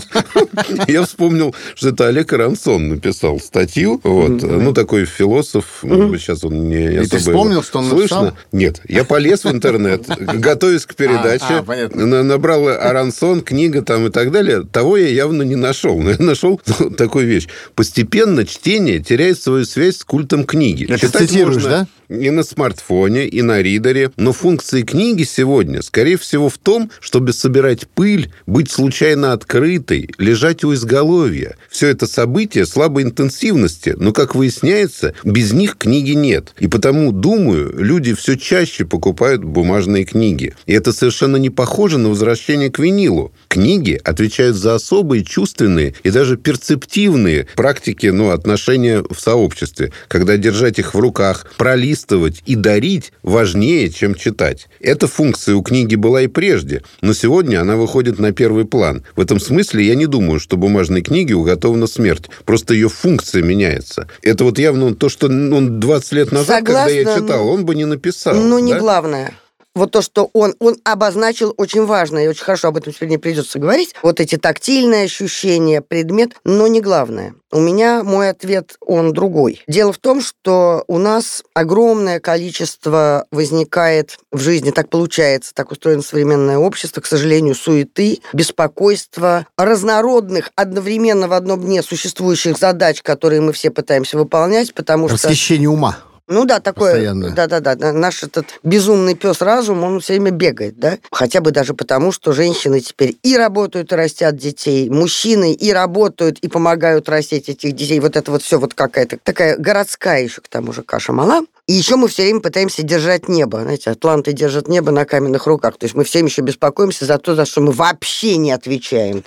Я 0.87 1.05
вспомнил 1.05 1.50
что 1.75 1.89
это 1.89 2.07
Олег 2.07 2.31
Рансон 2.33 2.89
написал 2.89 3.39
статью. 3.39 3.99
Вот. 4.03 4.31
Mm-hmm. 4.31 4.61
Ну, 4.61 4.73
такой 4.73 5.05
философ. 5.05 5.83
Mm-hmm. 5.83 6.17
Сейчас 6.17 6.43
он 6.43 6.69
не 6.69 6.87
особо... 6.87 7.03
И 7.03 7.07
ты 7.07 7.17
вспомнил, 7.17 7.63
что 7.63 7.79
он 7.79 7.89
слышно. 7.89 8.21
написал? 8.21 8.37
Нет. 8.51 8.81
Я 8.87 9.03
полез 9.03 9.43
в 9.43 9.51
интернет, 9.51 10.05
готовясь 10.19 10.85
к 10.85 10.95
передаче. 10.95 11.63
А, 11.67 11.95
набрал 11.95 12.67
Арансон, 12.67 13.41
книга 13.41 13.81
там 13.81 14.07
и 14.07 14.09
так 14.09 14.31
далее. 14.31 14.63
Того 14.71 14.97
я 14.97 15.07
явно 15.07 15.43
не 15.43 15.55
нашел. 15.55 15.99
Но 15.99 16.11
я 16.11 16.17
нашел 16.19 16.59
такую 16.97 17.27
вещь. 17.27 17.47
Постепенно 17.75 18.45
чтение 18.45 18.99
теряет 18.99 19.41
свою 19.41 19.65
связь 19.65 19.97
с 19.97 20.03
культом 20.03 20.43
книги. 20.45 20.85
Это 20.89 21.09
цитируешь, 21.09 21.63
да? 21.63 21.87
И 22.11 22.29
на 22.29 22.43
смартфоне, 22.43 23.27
и 23.27 23.41
на 23.41 23.61
ридере. 23.61 24.11
Но 24.17 24.33
функции 24.33 24.81
книги 24.81 25.23
сегодня, 25.23 25.81
скорее 25.81 26.17
всего, 26.17 26.49
в 26.49 26.57
том, 26.57 26.91
чтобы 26.99 27.33
собирать 27.33 27.87
пыль, 27.87 28.31
быть 28.45 28.69
случайно 28.69 29.33
открытой, 29.33 30.09
лежать 30.17 30.63
у 30.63 30.73
изголовья. 30.73 31.55
Все 31.69 31.87
это 31.87 32.07
события 32.07 32.65
слабой 32.65 33.03
интенсивности, 33.03 33.95
но, 33.97 34.11
как 34.11 34.35
выясняется, 34.35 35.13
без 35.23 35.53
них 35.53 35.77
книги 35.77 36.11
нет. 36.11 36.53
И 36.59 36.67
потому, 36.67 37.11
думаю, 37.11 37.73
люди 37.77 38.13
все 38.13 38.37
чаще 38.37 38.85
покупают 38.85 39.43
бумажные 39.43 40.03
книги. 40.03 40.53
И 40.65 40.73
это 40.73 40.91
совершенно 40.91 41.37
не 41.37 41.49
похоже 41.49 41.97
на 41.97 42.09
возвращение 42.09 42.69
к 42.69 42.79
винилу. 42.79 43.31
Книги 43.47 43.99
отвечают 44.03 44.57
за 44.57 44.75
особые 44.75 45.23
чувственные 45.23 45.95
и 46.03 46.09
даже 46.09 46.37
перцептивные 46.37 47.47
практики 47.55 48.07
ну, 48.07 48.29
отношения 48.31 49.03
в 49.09 49.19
сообществе, 49.19 49.91
когда 50.07 50.37
держать 50.37 50.79
их 50.79 50.93
в 50.93 50.99
руках, 50.99 51.45
пролистывать 51.57 52.00
перелистывать 52.01 52.41
и 52.45 52.55
дарить 52.55 53.11
важнее, 53.23 53.89
чем 53.89 54.15
читать. 54.15 54.67
Эта 54.79 55.07
функция 55.07 55.55
у 55.55 55.61
книги 55.61 55.95
была 55.95 56.21
и 56.21 56.27
прежде, 56.27 56.83
но 57.01 57.13
сегодня 57.13 57.61
она 57.61 57.75
выходит 57.75 58.19
на 58.19 58.31
первый 58.31 58.65
план. 58.65 59.03
В 59.15 59.21
этом 59.21 59.39
смысле 59.39 59.85
я 59.85 59.95
не 59.95 60.05
думаю, 60.05 60.39
что 60.39 60.57
бумажной 60.57 61.01
книге 61.01 61.35
уготована 61.35 61.87
смерть. 61.87 62.29
Просто 62.45 62.73
ее 62.73 62.89
функция 62.89 63.43
меняется. 63.43 64.07
Это 64.21 64.43
вот 64.43 64.59
явно 64.59 64.95
то, 64.95 65.09
что 65.09 65.27
он 65.27 65.79
20 65.79 66.11
лет 66.13 66.31
назад, 66.31 66.59
Согласна, 66.59 66.93
когда 66.93 67.11
я 67.11 67.19
читал, 67.19 67.47
он 67.47 67.65
бы 67.65 67.75
не 67.75 67.85
написал. 67.85 68.35
Ну, 68.35 68.59
не 68.59 68.73
да? 68.73 68.79
главное 68.79 69.33
вот 69.75 69.91
то, 69.91 70.01
что 70.01 70.29
он, 70.33 70.55
он 70.59 70.77
обозначил 70.83 71.53
очень 71.57 71.85
важно, 71.85 72.19
и 72.23 72.27
очень 72.27 72.43
хорошо 72.43 72.69
об 72.69 72.77
этом 72.77 72.93
не 73.01 73.17
придется 73.17 73.59
говорить, 73.59 73.95
вот 74.01 74.19
эти 74.19 74.37
тактильные 74.37 75.05
ощущения, 75.05 75.81
предмет, 75.81 76.33
но 76.43 76.67
не 76.67 76.81
главное. 76.81 77.35
У 77.51 77.59
меня 77.59 78.03
мой 78.03 78.29
ответ, 78.29 78.77
он 78.79 79.11
другой. 79.11 79.61
Дело 79.67 79.91
в 79.91 79.97
том, 79.97 80.21
что 80.21 80.85
у 80.87 80.97
нас 80.97 81.43
огромное 81.53 82.19
количество 82.19 83.25
возникает 83.31 84.17
в 84.31 84.39
жизни, 84.39 84.71
так 84.71 84.89
получается, 84.89 85.53
так 85.53 85.71
устроено 85.71 86.01
современное 86.01 86.57
общество, 86.57 87.01
к 87.01 87.05
сожалению, 87.05 87.55
суеты, 87.55 88.19
беспокойства, 88.31 89.47
разнородных, 89.57 90.51
одновременно 90.55 91.27
в 91.27 91.33
одном 91.33 91.61
дне 91.61 91.81
существующих 91.81 92.57
задач, 92.57 93.01
которые 93.01 93.41
мы 93.41 93.51
все 93.51 93.69
пытаемся 93.69 94.17
выполнять, 94.17 94.73
потому 94.73 95.05
Восхищение 95.05 95.17
что... 95.17 95.27
Восхищение 95.27 95.69
ума. 95.69 95.97
Ну 96.27 96.45
да, 96.45 96.59
такое. 96.59 97.13
Да-да-да. 97.31 97.91
Наш 97.91 98.23
этот 98.23 98.45
безумный 98.63 99.15
пес 99.15 99.41
разум, 99.41 99.83
он 99.83 99.99
все 99.99 100.13
время 100.13 100.31
бегает, 100.31 100.79
да? 100.79 100.97
Хотя 101.11 101.41
бы 101.41 101.51
даже 101.51 101.73
потому, 101.73 102.11
что 102.11 102.31
женщины 102.31 102.79
теперь 102.79 103.17
и 103.23 103.35
работают, 103.35 103.91
и 103.91 103.95
растят 103.95 104.35
детей, 104.37 104.89
мужчины 104.89 105.53
и 105.53 105.71
работают, 105.73 106.39
и 106.39 106.47
помогают 106.47 107.09
растить 107.09 107.49
этих 107.49 107.73
детей. 107.73 107.99
Вот 107.99 108.15
это 108.15 108.31
вот 108.31 108.41
все 108.43 108.59
вот 108.59 108.73
какая-то 108.73 109.17
такая 109.23 109.57
городская 109.57 110.23
еще 110.23 110.41
к 110.41 110.47
тому 110.47 110.73
же 110.73 110.83
каша 110.83 111.11
мала. 111.11 111.41
И 111.67 111.73
еще 111.73 111.95
мы 111.95 112.07
все 112.07 112.23
время 112.23 112.41
пытаемся 112.41 112.83
держать 112.83 113.29
небо. 113.29 113.61
Знаете, 113.61 113.91
атланты 113.91 114.33
держат 114.33 114.67
небо 114.67 114.91
на 114.91 115.05
каменных 115.05 115.47
руках. 115.47 115.77
То 115.77 115.85
есть 115.85 115.95
мы 115.95 116.03
всем 116.03 116.25
еще 116.25 116.41
беспокоимся 116.41 117.05
за 117.05 117.17
то, 117.17 117.35
за 117.35 117.45
что 117.45 117.61
мы 117.61 117.71
вообще 117.71 118.37
не 118.37 118.51
отвечаем. 118.51 119.23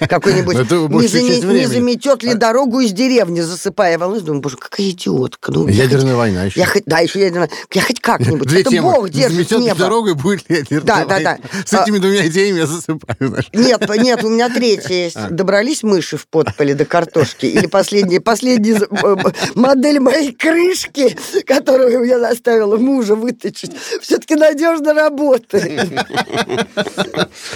Какой-нибудь 0.00 0.56
не 0.70 1.66
заметет 1.66 2.22
ли 2.22 2.32
а 2.32 2.34
дорогу 2.34 2.80
из 2.80 2.92
деревни, 2.92 3.40
засыпая 3.40 3.98
волны. 3.98 4.20
Думаю, 4.20 4.42
боже, 4.42 4.56
какая 4.56 4.90
идиотка. 4.90 5.52
Ну, 5.52 5.68
ядерная 5.68 6.16
война 6.16 6.44
еще. 6.44 6.66
Да, 6.86 6.98
еще 6.98 7.20
ядерная 7.20 7.50
Я 7.72 7.82
хоть 7.82 8.00
как-нибудь. 8.00 8.52
Это 8.52 8.82
Бог 8.82 9.08
держит 9.10 9.50
небо. 9.52 9.78
дорогу 9.78 10.10
и 10.10 10.14
будет 10.14 10.44
ядерная 10.50 10.82
Да, 10.82 11.04
да, 11.04 11.20
да. 11.20 11.38
С 11.64 11.72
этими 11.72 11.98
двумя 11.98 12.26
идеями 12.26 12.58
я 12.58 12.66
засыпаю. 12.66 13.36
Нет, 13.52 13.88
нет, 13.98 14.24
у 14.24 14.28
меня 14.28 14.48
третья 14.48 14.94
есть. 14.94 15.16
А. 15.16 15.28
Добрались 15.30 15.82
мыши 15.82 16.16
в 16.16 16.26
подполе 16.26 16.74
до 16.74 16.84
картошки? 16.84 17.46
Или 17.46 17.66
последняя, 17.66 18.20
последняя 18.20 18.80
э, 18.80 19.16
модель 19.54 20.00
моей 20.00 20.32
крышки, 20.32 21.16
которую 21.46 22.04
я 22.04 22.18
заставила 22.18 22.76
мужа 22.76 23.14
вытащить, 23.14 23.72
все-таки 24.00 24.34
надежно 24.34 24.94
работает. 24.94 25.88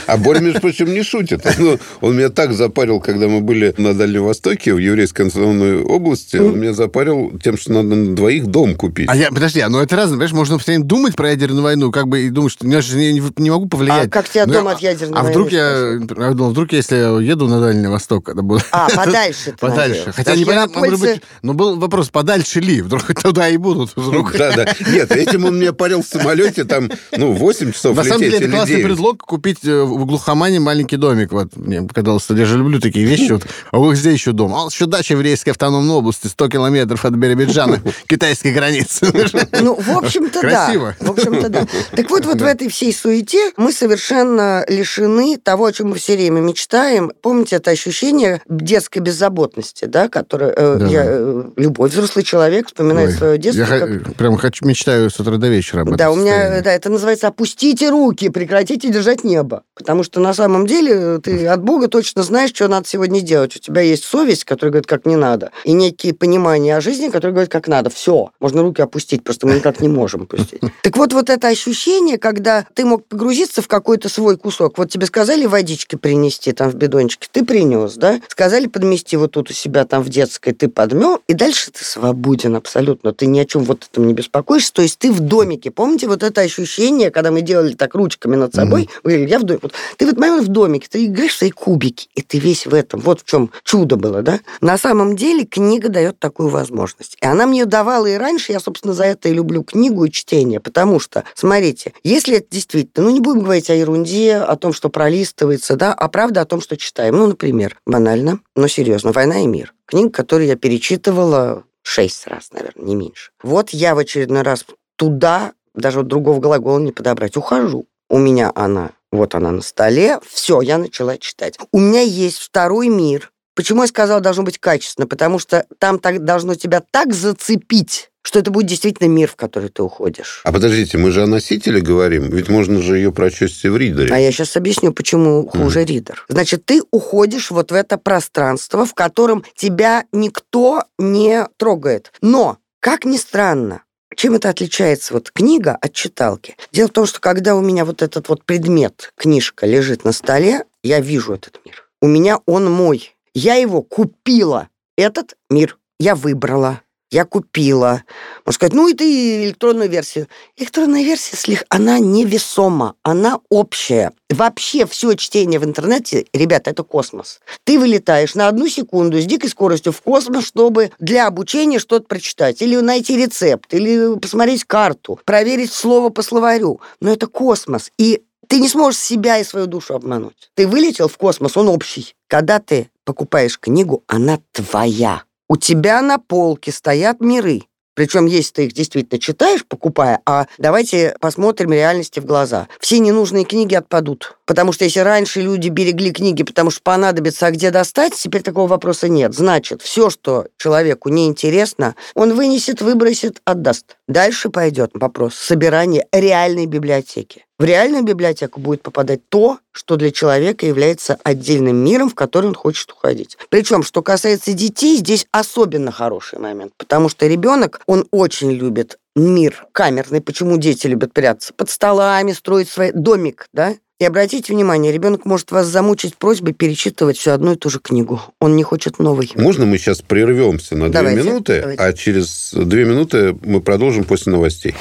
А 0.06 0.16
Боря, 0.16 0.40
между 0.40 0.60
прочим, 0.60 0.92
не 0.92 1.02
шутит. 1.02 1.44
Ну, 1.58 1.76
он 2.00 2.16
меня 2.16 2.28
так 2.28 2.52
запарил, 2.52 3.00
когда 3.00 3.26
мы 3.26 3.40
были 3.40 3.74
на 3.78 3.92
Дальнем 3.92 4.24
Востоке, 4.24 4.72
в 4.72 4.78
еврейской 4.78 5.22
национальной 5.22 5.82
области, 5.82 6.36
он 6.36 6.60
меня 6.60 6.72
запарил 6.72 7.32
тем, 7.42 7.58
что 7.58 7.72
надо 7.72 7.96
на 7.96 8.14
двоих 8.14 8.46
дом 8.46 8.76
купить. 8.76 9.08
А 9.08 9.16
я, 9.16 9.30
подожди, 9.30 9.60
а 9.60 9.68
ну 9.68 9.80
это 9.80 9.96
разное, 9.96 10.18
понимаешь, 10.18 10.32
можно 10.32 10.56
постоянно 10.56 10.84
думать 10.84 11.16
про 11.16 11.30
ядерную 11.30 11.64
войну, 11.64 11.90
как 11.90 12.06
бы 12.06 12.20
и 12.20 12.30
думать, 12.30 12.52
что 12.52 12.66
я 12.68 12.80
же 12.80 12.96
не, 12.96 13.20
не 13.36 13.50
могу 13.50 13.66
повлиять. 13.66 14.06
А 14.06 14.10
как 14.10 14.28
тебя 14.28 14.46
ну, 14.46 14.52
дома 14.52 14.72
от 14.72 14.80
ядерной 14.80 15.18
а 15.18 15.22
войны? 15.22 15.30
Вдруг 15.32 15.52
я, 15.52 15.98
а 16.16 16.32
вдруг 16.32 16.72
если 16.72 16.96
я 16.96 17.18
еду 17.18 17.48
на 17.48 17.60
Дальний 17.60 17.88
Восток, 17.88 18.28
это 18.28 18.42
будет... 18.42 18.64
А, 18.70 18.88
подальше 18.88 19.54
Подальше. 19.60 20.12
Хотя 20.12 20.36
непонятно, 20.36 20.80
может 20.80 21.00
быть, 21.00 21.22
ну 21.42 21.52
был 21.54 21.76
вопрос, 21.78 22.08
подальше 22.10 22.60
ли? 22.60 22.82
Вдруг 22.82 23.02
туда 23.22 23.48
и 23.48 23.56
будут 23.78 23.92
вдруг. 23.96 24.32
Да, 24.38 24.52
да. 24.54 24.66
Нет, 24.92 25.10
этим 25.10 25.46
он 25.46 25.58
меня 25.58 25.72
парил 25.72 26.02
в 26.02 26.06
самолете, 26.06 26.64
там, 26.64 26.90
ну, 27.16 27.32
8 27.32 27.72
часов 27.72 27.96
На 27.96 28.04
самом 28.04 28.20
деле, 28.20 28.38
это 28.38 28.48
классный 28.48 28.84
предлог 28.84 29.22
купить 29.22 29.64
э, 29.64 29.82
в 29.82 30.04
глухомане 30.06 30.60
маленький 30.60 30.96
домик. 30.96 31.32
Вот, 31.32 31.56
мне 31.56 31.82
показалось, 31.82 32.22
что 32.22 32.34
я 32.34 32.44
же 32.44 32.58
люблю 32.58 32.80
такие 32.80 33.04
вещи. 33.04 33.32
Вот, 33.32 33.46
а 33.72 33.78
вот 33.78 33.96
здесь 33.96 34.14
еще 34.14 34.32
дом. 34.32 34.54
А 34.54 34.66
еще 34.66 34.86
дача 34.86 35.16
в 35.16 35.20
Рейской 35.20 35.50
автономной 35.50 35.94
области, 35.94 36.26
100 36.26 36.48
километров 36.48 37.04
от 37.04 37.14
Биробиджана, 37.14 37.80
китайской 38.08 38.52
границы. 38.52 39.06
Ну, 39.60 39.74
в 39.74 39.90
общем-то, 39.90 40.40
да. 40.42 40.66
Красиво. 40.66 40.96
В 41.00 41.10
общем-то, 41.10 41.48
да. 41.48 41.66
Так 41.92 42.10
вот, 42.10 42.24
вот 42.26 42.40
в 42.40 42.44
этой 42.44 42.68
всей 42.68 42.92
суете 42.92 43.52
мы 43.56 43.72
совершенно 43.72 44.64
лишены 44.68 45.36
того, 45.36 45.66
о 45.66 45.72
чем 45.72 45.90
мы 45.90 45.96
все 45.96 46.16
время 46.16 46.40
мечтаем. 46.40 47.12
Помните 47.22 47.56
это 47.56 47.70
ощущение 47.70 48.40
детской 48.48 49.00
беззаботности, 49.00 49.86
да, 49.86 50.08
которое 50.08 50.52
э, 50.56 50.76
да. 50.78 50.86
я, 50.86 51.02
э, 51.06 51.42
любой 51.56 51.88
взрослый 51.88 52.24
человек 52.24 52.68
вспоминает 52.68 53.10
Ой, 53.10 53.16
свое 53.16 53.38
детство. 53.38 53.60
Я 53.60 53.66
как... 53.68 54.16
прям 54.16 54.36
хочу, 54.36 54.66
мечтаю 54.66 55.10
с 55.10 55.18
утра 55.20 55.36
до 55.36 55.48
вечера 55.48 55.82
об 55.82 55.96
Да, 55.96 56.10
у 56.10 56.16
меня, 56.16 56.60
да, 56.62 56.72
это 56.72 56.90
называется 56.90 57.28
«опустите 57.28 57.90
руки, 57.90 58.28
прекратите 58.28 58.90
держать 58.90 59.24
небо». 59.24 59.62
Потому 59.74 60.02
что 60.02 60.20
на 60.20 60.34
самом 60.34 60.66
деле 60.66 61.18
ты 61.18 61.46
от 61.46 61.62
Бога 61.62 61.88
точно 61.88 62.22
знаешь, 62.22 62.50
что 62.50 62.68
надо 62.68 62.88
сегодня 62.88 63.20
делать. 63.20 63.56
У 63.56 63.58
тебя 63.58 63.80
есть 63.80 64.04
совесть, 64.04 64.44
которая 64.44 64.72
говорит, 64.72 64.86
как 64.86 65.06
не 65.06 65.16
надо, 65.16 65.50
и 65.64 65.72
некие 65.72 66.14
понимания 66.14 66.76
о 66.76 66.80
жизни, 66.80 67.08
которые 67.08 67.32
говорят, 67.32 67.50
как 67.50 67.68
надо. 67.68 67.90
Все, 67.90 68.30
можно 68.40 68.62
руки 68.62 68.82
опустить, 68.82 69.24
просто 69.24 69.46
мы 69.46 69.54
никак 69.54 69.80
не 69.80 69.88
можем 69.88 70.22
опустить. 70.22 70.60
Так 70.82 70.96
вот, 70.96 71.12
вот 71.12 71.28
это 71.28 71.48
ощущение, 71.48 72.18
когда 72.18 72.66
ты 72.74 72.84
мог 72.84 73.04
погрузиться 73.06 73.60
в 73.60 73.68
какой-то 73.68 74.08
свой 74.08 74.38
кусок. 74.38 74.78
Вот 74.78 74.90
тебе 74.90 75.06
сказали 75.06 75.44
водички 75.44 75.96
принести 75.96 76.52
там 76.52 76.70
в 76.70 76.76
бидончике, 76.76 77.28
ты 77.30 77.44
принес, 77.44 77.94
да? 77.94 78.20
Сказали 78.28 78.68
подмести 78.68 79.16
вот 79.16 79.32
тут 79.32 79.50
у 79.50 79.52
себя 79.52 79.84
там 79.84 80.02
в 80.02 80.08
детской, 80.08 80.52
ты 80.52 80.68
подмел, 80.68 81.20
и 81.26 81.34
дальше 81.34 81.70
ты 81.70 81.84
свободен 81.84 82.56
абсолютно. 82.56 83.12
Ты 83.12 83.26
ни 83.26 83.38
о 83.38 83.44
чем 83.44 83.57
вот 83.62 83.88
этом 83.90 84.06
не 84.06 84.14
беспокоишься. 84.14 84.72
То 84.72 84.82
есть 84.82 84.98
ты 84.98 85.12
в 85.12 85.20
домике. 85.20 85.70
Помните 85.70 86.06
вот 86.06 86.22
это 86.22 86.40
ощущение, 86.40 87.10
когда 87.10 87.30
мы 87.30 87.42
делали 87.42 87.74
так 87.74 87.94
ручками 87.94 88.36
над 88.36 88.54
собой? 88.54 88.82
Mm-hmm. 88.82 89.00
Вы 89.04 89.10
говорили, 89.10 89.30
я 89.30 89.38
в 89.38 89.42
доме. 89.44 89.60
Вот, 89.62 89.72
ты 89.96 90.06
в 90.06 90.08
этот 90.08 90.20
момент 90.20 90.44
в 90.44 90.48
домике, 90.48 90.88
ты 90.90 91.04
играешь 91.06 91.32
в 91.32 91.38
свои 91.38 91.50
кубики, 91.50 92.08
и 92.14 92.22
ты 92.22 92.38
весь 92.38 92.66
в 92.66 92.74
этом. 92.74 93.00
Вот 93.00 93.20
в 93.20 93.24
чем 93.24 93.50
чудо 93.64 93.96
было, 93.96 94.22
да? 94.22 94.40
На 94.60 94.78
самом 94.78 95.16
деле 95.16 95.44
книга 95.44 95.88
дает 95.88 96.18
такую 96.18 96.48
возможность. 96.48 97.16
И 97.20 97.26
она 97.26 97.46
мне 97.46 97.64
давала 97.64 98.06
и 98.06 98.14
раньше, 98.14 98.52
я, 98.52 98.60
собственно, 98.60 98.94
за 98.94 99.04
это 99.04 99.28
и 99.28 99.32
люблю 99.32 99.62
книгу 99.62 100.04
и 100.04 100.10
чтение, 100.10 100.60
потому 100.60 101.00
что, 101.00 101.24
смотрите, 101.34 101.92
если 102.02 102.38
это 102.38 102.46
действительно, 102.50 103.06
ну, 103.06 103.12
не 103.12 103.20
будем 103.20 103.40
говорить 103.40 103.70
о 103.70 103.74
ерунде, 103.74 104.36
о 104.36 104.56
том, 104.56 104.72
что 104.72 104.88
пролистывается, 104.88 105.76
да, 105.76 105.92
а 105.92 106.08
правда 106.08 106.42
о 106.42 106.44
том, 106.44 106.60
что 106.60 106.76
читаем. 106.76 107.16
Ну, 107.16 107.26
например, 107.26 107.78
банально, 107.86 108.40
но 108.56 108.68
серьезно, 108.68 109.12
«Война 109.12 109.42
и 109.42 109.46
мир». 109.46 109.74
Книга, 109.86 110.10
которую 110.10 110.48
я 110.48 110.56
перечитывала 110.56 111.64
шесть 111.88 112.26
раз, 112.26 112.52
наверное, 112.52 112.84
не 112.84 112.94
меньше. 112.94 113.30
Вот 113.42 113.70
я 113.70 113.94
в 113.94 113.98
очередной 113.98 114.42
раз 114.42 114.66
туда, 114.96 115.52
даже 115.74 115.98
вот 115.98 116.08
другого 116.08 116.38
глагола 116.38 116.78
не 116.78 116.92
подобрать, 116.92 117.36
ухожу. 117.36 117.86
У 118.10 118.18
меня 118.18 118.52
она, 118.54 118.90
вот 119.10 119.34
она 119.34 119.50
на 119.50 119.62
столе, 119.62 120.20
все, 120.28 120.60
я 120.60 120.76
начала 120.76 121.16
читать. 121.16 121.58
У 121.72 121.80
меня 121.80 122.02
есть 122.02 122.38
второй 122.38 122.88
мир. 122.88 123.32
Почему 123.54 123.82
я 123.82 123.88
сказала, 123.88 124.20
должно 124.20 124.42
быть 124.42 124.58
качественно? 124.58 125.06
Потому 125.06 125.38
что 125.38 125.66
там 125.78 125.98
так, 125.98 126.24
должно 126.24 126.54
тебя 126.54 126.82
так 126.90 127.14
зацепить, 127.14 128.10
что 128.28 128.40
это 128.40 128.50
будет 128.50 128.66
действительно 128.66 129.08
мир, 129.08 129.30
в 129.30 129.36
который 129.36 129.70
ты 129.70 129.82
уходишь. 129.82 130.42
А 130.44 130.52
подождите, 130.52 130.98
мы 130.98 131.12
же 131.12 131.22
о 131.22 131.26
носителе 131.26 131.80
говорим, 131.80 132.28
ведь 132.28 132.50
можно 132.50 132.82
же 132.82 132.98
ее 132.98 133.10
прочесть 133.10 133.64
в 133.64 133.74
ридере. 133.74 134.12
А 134.12 134.18
я 134.18 134.30
сейчас 134.30 134.54
объясню, 134.58 134.92
почему 134.92 135.48
хуже 135.48 135.80
mm. 135.80 135.84
ридер. 135.86 136.26
Значит, 136.28 136.66
ты 136.66 136.82
уходишь 136.90 137.50
вот 137.50 137.70
в 137.70 137.74
это 137.74 137.96
пространство, 137.96 138.84
в 138.84 138.92
котором 138.92 139.44
тебя 139.56 140.04
никто 140.12 140.84
не 140.98 141.46
трогает. 141.56 142.12
Но, 142.20 142.58
как 142.80 143.06
ни 143.06 143.16
странно, 143.16 143.84
чем 144.14 144.34
это 144.34 144.50
отличается 144.50 145.14
вот 145.14 145.30
книга 145.30 145.74
от 145.80 145.94
читалки? 145.94 146.54
Дело 146.70 146.88
в 146.88 146.92
том, 146.92 147.06
что 147.06 147.20
когда 147.20 147.56
у 147.56 147.62
меня 147.62 147.86
вот 147.86 148.02
этот 148.02 148.28
вот 148.28 148.44
предмет, 148.44 149.10
книжка, 149.16 149.64
лежит 149.64 150.04
на 150.04 150.12
столе, 150.12 150.64
я 150.82 151.00
вижу 151.00 151.32
этот 151.32 151.62
мир. 151.64 151.88
У 152.02 152.06
меня 152.06 152.40
он 152.44 152.70
мой. 152.70 153.16
Я 153.32 153.54
его 153.54 153.80
купила. 153.80 154.68
Этот 154.98 155.34
мир 155.48 155.78
я 155.98 156.14
выбрала 156.14 156.82
я 157.10 157.24
купила. 157.24 158.02
Можно 158.44 158.52
сказать, 158.52 158.74
ну, 158.74 158.88
и 158.88 159.44
электронную 159.44 159.88
версию. 159.88 160.28
Электронная 160.56 161.02
версия, 161.02 161.64
она 161.68 161.98
невесома, 161.98 162.94
она 163.02 163.40
общая. 163.48 164.12
Вообще 164.28 164.86
все 164.86 165.14
чтение 165.14 165.58
в 165.58 165.64
интернете, 165.64 166.26
ребята, 166.34 166.70
это 166.70 166.82
космос. 166.82 167.40
Ты 167.64 167.78
вылетаешь 167.78 168.34
на 168.34 168.48
одну 168.48 168.68
секунду 168.68 169.18
с 169.20 169.24
дикой 169.24 169.48
скоростью 169.48 169.92
в 169.92 170.02
космос, 170.02 170.44
чтобы 170.44 170.90
для 170.98 171.26
обучения 171.26 171.78
что-то 171.78 172.06
прочитать. 172.06 172.60
Или 172.60 172.76
найти 172.76 173.16
рецепт, 173.16 173.72
или 173.72 174.18
посмотреть 174.18 174.64
карту, 174.64 175.18
проверить 175.24 175.72
слово 175.72 176.10
по 176.10 176.22
словарю. 176.22 176.80
Но 177.00 177.10
это 177.10 177.26
космос. 177.26 177.90
И 177.96 178.22
ты 178.48 178.60
не 178.60 178.68
сможешь 178.68 179.00
себя 179.00 179.38
и 179.38 179.44
свою 179.44 179.66
душу 179.66 179.94
обмануть. 179.94 180.50
Ты 180.54 180.66
вылетел 180.66 181.08
в 181.08 181.16
космос, 181.16 181.56
он 181.56 181.68
общий. 181.68 182.14
Когда 182.28 182.58
ты 182.58 182.90
покупаешь 183.04 183.58
книгу, 183.58 184.02
она 184.06 184.40
твоя. 184.52 185.22
У 185.48 185.56
тебя 185.56 186.02
на 186.02 186.18
полке 186.18 186.70
стоят 186.72 187.20
миры. 187.20 187.62
Причем, 187.98 188.26
если 188.26 188.52
ты 188.52 188.66
их 188.66 188.74
действительно 188.74 189.18
читаешь, 189.18 189.66
покупая, 189.66 190.20
а 190.24 190.46
давайте 190.56 191.16
посмотрим 191.20 191.72
реальности 191.72 192.20
в 192.20 192.26
глаза. 192.26 192.68
Все 192.78 193.00
ненужные 193.00 193.44
книги 193.44 193.74
отпадут. 193.74 194.38
Потому 194.46 194.70
что 194.70 194.84
если 194.84 195.00
раньше 195.00 195.40
люди 195.40 195.68
берегли 195.68 196.12
книги, 196.12 196.44
потому 196.44 196.70
что 196.70 196.80
понадобится, 196.82 197.46
а 197.46 197.50
где 197.50 197.72
достать, 197.72 198.14
теперь 198.14 198.42
такого 198.42 198.68
вопроса 198.68 199.08
нет. 199.08 199.34
Значит, 199.34 199.82
все, 199.82 200.10
что 200.10 200.46
человеку 200.58 201.08
неинтересно, 201.08 201.96
он 202.14 202.34
вынесет, 202.34 202.82
выбросит, 202.82 203.40
отдаст. 203.44 203.96
Дальше 204.06 204.48
пойдет 204.48 204.92
вопрос 204.94 205.34
собирания 205.34 206.06
реальной 206.12 206.66
библиотеки. 206.66 207.47
В 207.58 207.64
реальную 207.64 208.04
библиотеку 208.04 208.60
будет 208.60 208.82
попадать 208.82 209.20
то, 209.28 209.58
что 209.72 209.96
для 209.96 210.12
человека 210.12 210.64
является 210.64 211.18
отдельным 211.24 211.76
миром, 211.76 212.08
в 212.08 212.14
который 212.14 212.46
он 212.46 212.54
хочет 212.54 212.92
уходить. 212.92 213.36
Причем, 213.48 213.82
что 213.82 214.00
касается 214.00 214.52
детей, 214.52 214.96
здесь 214.98 215.26
особенно 215.32 215.90
хороший 215.90 216.38
момент, 216.38 216.72
потому 216.78 217.08
что 217.08 217.26
ребенок, 217.26 217.80
он 217.86 218.06
очень 218.12 218.52
любит 218.52 218.98
мир 219.16 219.66
камерный. 219.72 220.20
Почему 220.20 220.56
дети 220.56 220.86
любят 220.86 221.12
прятаться? 221.12 221.52
Под 221.52 221.68
столами 221.68 222.30
строить 222.30 222.68
свой 222.68 222.92
домик, 222.92 223.48
да? 223.52 223.74
И 223.98 224.04
обратите 224.04 224.52
внимание, 224.52 224.92
ребенок 224.92 225.24
может 225.24 225.50
вас 225.50 225.66
замучить 225.66 226.14
просьбой 226.14 226.52
перечитывать 226.52 227.18
всю 227.18 227.32
одну 227.32 227.54
и 227.54 227.56
ту 227.56 227.70
же 227.70 227.80
книгу. 227.80 228.20
Он 228.40 228.54
не 228.54 228.62
хочет 228.62 229.00
новой. 229.00 229.32
Можно 229.34 229.66
мы 229.66 229.78
сейчас 229.78 230.02
прервемся 230.02 230.76
на 230.76 230.88
давайте, 230.90 231.22
две 231.22 231.30
минуты, 231.30 231.60
давайте. 231.60 231.82
а 231.82 231.92
через 231.92 232.52
две 232.54 232.84
минуты 232.84 233.36
мы 233.42 233.60
продолжим 233.60 234.04
после 234.04 234.30
новостей. 234.30 234.76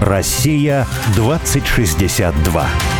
Россия 0.00 0.86
2062. 1.14 2.95